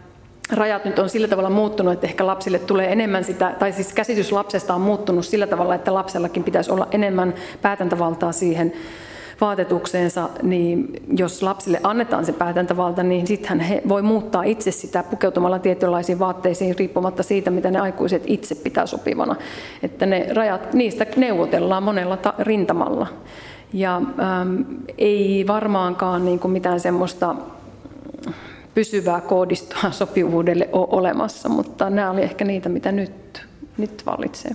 rajat 0.52 0.86
nyt 0.86 1.00
on 1.00 1.10
sillä 1.10 1.28
tavalla 1.28 1.50
muuttunut, 1.50 1.94
että 1.94 2.08
ehkä 2.08 2.28
lapsille 2.28 2.60
tulee 2.60 2.92
enemmän 2.92 3.24
sitä, 3.24 3.56
tai 3.60 3.72
siis 3.72 3.94
käsitys 3.94 4.32
lapsesta 4.32 4.74
on 4.76 4.82
muuttunut 4.82 5.26
sillä 5.26 5.48
tavalla, 5.48 5.76
että 5.76 5.94
lapsellakin 5.94 6.44
pitäisi 6.44 6.72
olla 6.72 6.88
enemmän 6.92 7.34
päätäntävaltaa 7.62 8.32
siihen 8.32 8.74
vaatetukseensa, 9.42 10.30
niin 10.42 10.94
jos 11.18 11.44
lapsille 11.44 11.80
annetaan 11.84 12.26
se 12.26 12.34
päätäntävalta, 12.34 13.04
niin 13.04 13.28
sittenhän 13.28 13.60
he 13.60 13.82
voi 13.88 14.02
muuttaa 14.02 14.44
itse 14.44 14.72
sitä 14.72 15.04
pukeutumalla 15.04 15.60
tietynlaisiin 15.60 16.20
vaatteisiin 16.20 16.76
riippumatta 16.80 17.24
siitä, 17.24 17.52
mitä 17.52 17.72
ne 17.72 17.80
aikuiset 17.80 18.24
itse 18.28 18.56
pitää 18.56 18.86
sopivana. 18.86 19.36
Että 19.84 20.06
ne 20.06 20.28
rajat, 20.34 20.74
niistä 20.74 21.06
neuvotellaan 21.16 21.84
monella 21.84 22.18
ta- 22.18 22.34
rintamalla. 22.40 23.08
Ja 23.74 23.96
ähm, 23.96 24.62
ei 24.98 25.46
varmaankaan 25.48 26.26
niin 26.26 26.40
kuin 26.40 26.52
mitään 26.52 26.80
semmoista 26.80 27.36
pysyvää 28.74 29.22
koodistoa 29.22 29.92
sopivuudelle 30.02 30.70
ole 30.72 30.88
olemassa, 30.92 31.50
mutta 31.50 31.90
nämä 31.90 32.12
oli 32.12 32.22
ehkä 32.22 32.46
niitä, 32.46 32.70
mitä 32.70 32.92
nyt, 32.92 33.46
nyt 33.78 34.06
vallitsee. 34.06 34.52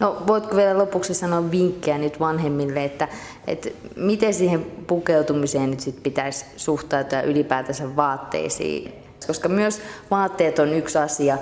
No, 0.00 0.22
voitko 0.26 0.56
vielä 0.56 0.78
lopuksi 0.78 1.14
sanoa 1.14 1.50
vinkkejä 1.50 1.98
nyt 1.98 2.20
vanhemmille, 2.20 2.84
että, 2.84 3.08
että 3.46 3.68
miten 3.96 4.34
siihen 4.34 4.64
pukeutumiseen 4.86 5.70
nyt 5.70 5.80
sit 5.80 6.02
pitäisi 6.02 6.44
suhtautua 6.56 7.20
ylipäätänsä 7.20 7.96
vaatteisiin? 7.96 8.92
Koska 9.26 9.48
myös 9.48 9.80
vaatteet 10.10 10.58
on 10.58 10.72
yksi 10.72 10.98
asia, 10.98 11.38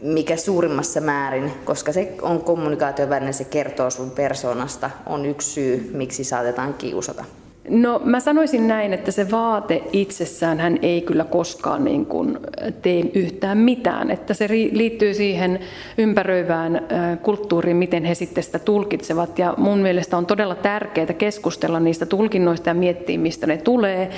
mikä 0.00 0.36
suurimmassa 0.36 1.00
määrin, 1.00 1.52
koska 1.64 1.92
se 1.92 2.14
on 2.22 2.40
kommunikaation 2.40 3.08
välinen, 3.08 3.34
se 3.34 3.44
kertoo 3.44 3.90
sun 3.90 4.10
persoonasta, 4.10 4.90
on 5.06 5.26
yksi 5.26 5.50
syy, 5.50 5.90
miksi 5.94 6.24
saatetaan 6.24 6.74
kiusata. 6.74 7.24
No 7.68 8.00
mä 8.04 8.20
sanoisin 8.20 8.68
näin, 8.68 8.92
että 8.92 9.10
se 9.10 9.30
vaate 9.30 9.82
itsessään 9.92 10.60
hän 10.60 10.78
ei 10.82 11.00
kyllä 11.00 11.24
koskaan 11.24 11.84
niin 11.84 12.06
kuin 12.06 12.38
tee 12.82 13.00
yhtään 13.14 13.58
mitään. 13.58 14.10
Että 14.10 14.34
se 14.34 14.48
liittyy 14.48 15.14
siihen 15.14 15.60
ympäröivään 15.98 16.80
kulttuuriin, 17.22 17.76
miten 17.76 18.04
he 18.04 18.14
sitten 18.14 18.44
sitä 18.44 18.58
tulkitsevat. 18.58 19.38
Ja 19.38 19.54
mun 19.56 19.78
mielestä 19.78 20.16
on 20.16 20.26
todella 20.26 20.54
tärkeää 20.54 21.06
keskustella 21.06 21.80
niistä 21.80 22.06
tulkinnoista 22.06 22.70
ja 22.70 22.74
miettiä, 22.74 23.18
mistä 23.18 23.46
ne 23.46 23.56
tulee. 23.56 24.10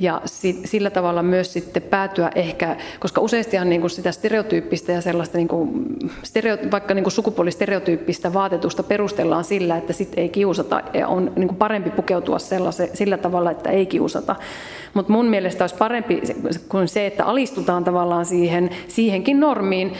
Ja 0.00 0.22
sillä 0.64 0.90
tavalla 0.90 1.22
myös 1.22 1.52
sitten 1.52 1.82
päätyä 1.82 2.30
ehkä, 2.34 2.76
koska 3.00 3.20
useastihan 3.20 3.68
niin 3.68 3.80
kuin 3.80 3.90
sitä 3.90 4.12
stereotyyppistä 4.12 4.92
ja 4.92 5.00
sellaista 5.00 5.38
niin 5.38 5.48
kuin 5.48 5.86
stereo, 6.22 6.58
vaikka 6.70 6.94
niin 6.94 7.04
kuin 7.04 7.12
sukupuolistereotyyppistä 7.12 8.32
vaatetusta 8.32 8.82
perustellaan 8.82 9.44
sillä, 9.44 9.76
että 9.76 9.92
sit 9.92 10.12
ei 10.16 10.28
kiusata 10.28 10.80
ja 10.94 11.08
on 11.08 11.32
niin 11.36 11.48
kuin 11.48 11.58
parempi 11.58 11.90
pukeutua 11.90 12.38
sellaisen 12.38 12.88
sillä 12.94 13.18
tavalla, 13.18 13.50
että 13.50 13.70
ei 13.70 13.86
kiusata. 13.86 14.36
Mutta 14.94 15.12
mun 15.12 15.26
mielestä 15.26 15.64
olisi 15.64 15.74
parempi 15.74 16.22
kuin 16.68 16.88
se, 16.88 17.06
että 17.06 17.24
alistutaan 17.24 17.84
tavallaan 17.84 18.26
siihen, 18.26 18.70
siihenkin 18.88 19.40
normiin, 19.40 19.92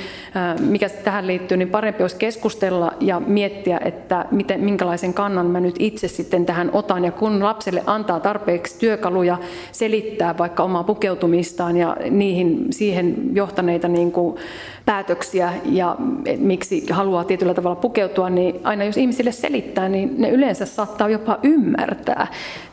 mikä 0.61 0.89
tähän 0.89 1.27
liittyy, 1.27 1.57
niin 1.57 1.71
parempi 1.71 2.03
olisi 2.03 2.17
keskustella 2.17 2.93
ja 3.01 3.21
miettiä, 3.21 3.81
että 3.85 4.25
miten, 4.31 4.61
minkälaisen 4.61 5.15
kannan 5.15 5.47
mä 5.47 5.61
nyt 5.61 5.77
itse 5.79 6.09
sitten 6.09 6.47
tähän 6.47 6.71
otan. 6.73 7.05
Ja 7.05 7.13
kun 7.13 7.43
lapselle 7.43 7.83
antaa 7.87 8.21
tarpeeksi 8.21 8.79
työkaluja 8.79 9.39
selittää 9.85 10.39
vaikka 10.39 10.63
omaa 10.63 10.85
pukeutumistaan 10.85 11.77
ja 11.77 11.97
niihin, 12.11 12.67
siihen 12.71 13.17
johtaneita 13.33 13.89
niin 13.89 14.13
kuin 14.13 14.37
päätöksiä 14.85 15.53
ja 15.65 15.97
miksi 16.39 16.87
haluaa 16.91 17.25
tietyllä 17.25 17.55
tavalla 17.55 17.77
pukeutua, 17.77 18.31
niin 18.31 18.61
aina 18.63 18.85
jos 18.85 18.97
ihmisille 18.97 19.33
selittää, 19.33 19.89
niin 19.89 20.15
ne 20.19 20.31
yleensä 20.31 20.67
saattaa 20.67 21.09
jopa 21.09 21.39
ymmärtää. 21.43 22.27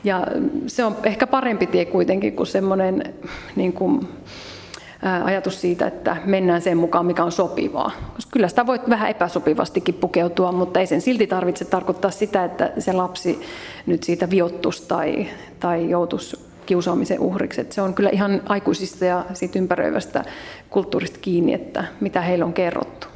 Ja 0.03 0.27
se 0.67 0.83
on 0.83 0.95
ehkä 1.03 1.27
parempi 1.27 1.67
tie 1.67 1.85
kuitenkin 1.85 2.35
kuin 2.35 2.47
semmoinen 2.47 3.03
niin 3.55 3.73
kuin, 3.73 4.07
ajatus 5.23 5.61
siitä, 5.61 5.87
että 5.87 6.17
mennään 6.25 6.61
sen 6.61 6.77
mukaan, 6.77 7.05
mikä 7.05 7.23
on 7.23 7.31
sopivaa. 7.31 7.91
Koska 8.15 8.31
kyllä 8.31 8.47
sitä 8.47 8.65
voit 8.65 8.89
vähän 8.89 9.09
epäsopivastikin 9.09 9.95
pukeutua, 9.95 10.51
mutta 10.51 10.79
ei 10.79 10.87
sen 10.87 11.01
silti 11.01 11.27
tarvitse 11.27 11.65
tarkoittaa 11.65 12.11
sitä, 12.11 12.43
että 12.45 12.71
se 12.79 12.93
lapsi 12.93 13.41
nyt 13.85 14.03
siitä 14.03 14.29
viottus 14.29 14.81
tai, 14.81 15.27
tai 15.59 15.89
joutuisi 15.89 16.50
kiusaamisen 16.71 17.19
uhriksi. 17.19 17.61
Että 17.61 17.75
se 17.75 17.81
on 17.81 17.93
kyllä 17.93 18.09
ihan 18.09 18.41
aikuisista 18.45 19.05
ja 19.05 19.25
siitä 19.33 19.59
ympäröivästä 19.59 20.23
kulttuurista 20.69 21.19
kiinni, 21.21 21.53
että 21.53 21.83
mitä 21.99 22.21
heillä 22.21 22.45
on 22.45 22.53
kerrottu. 22.53 23.07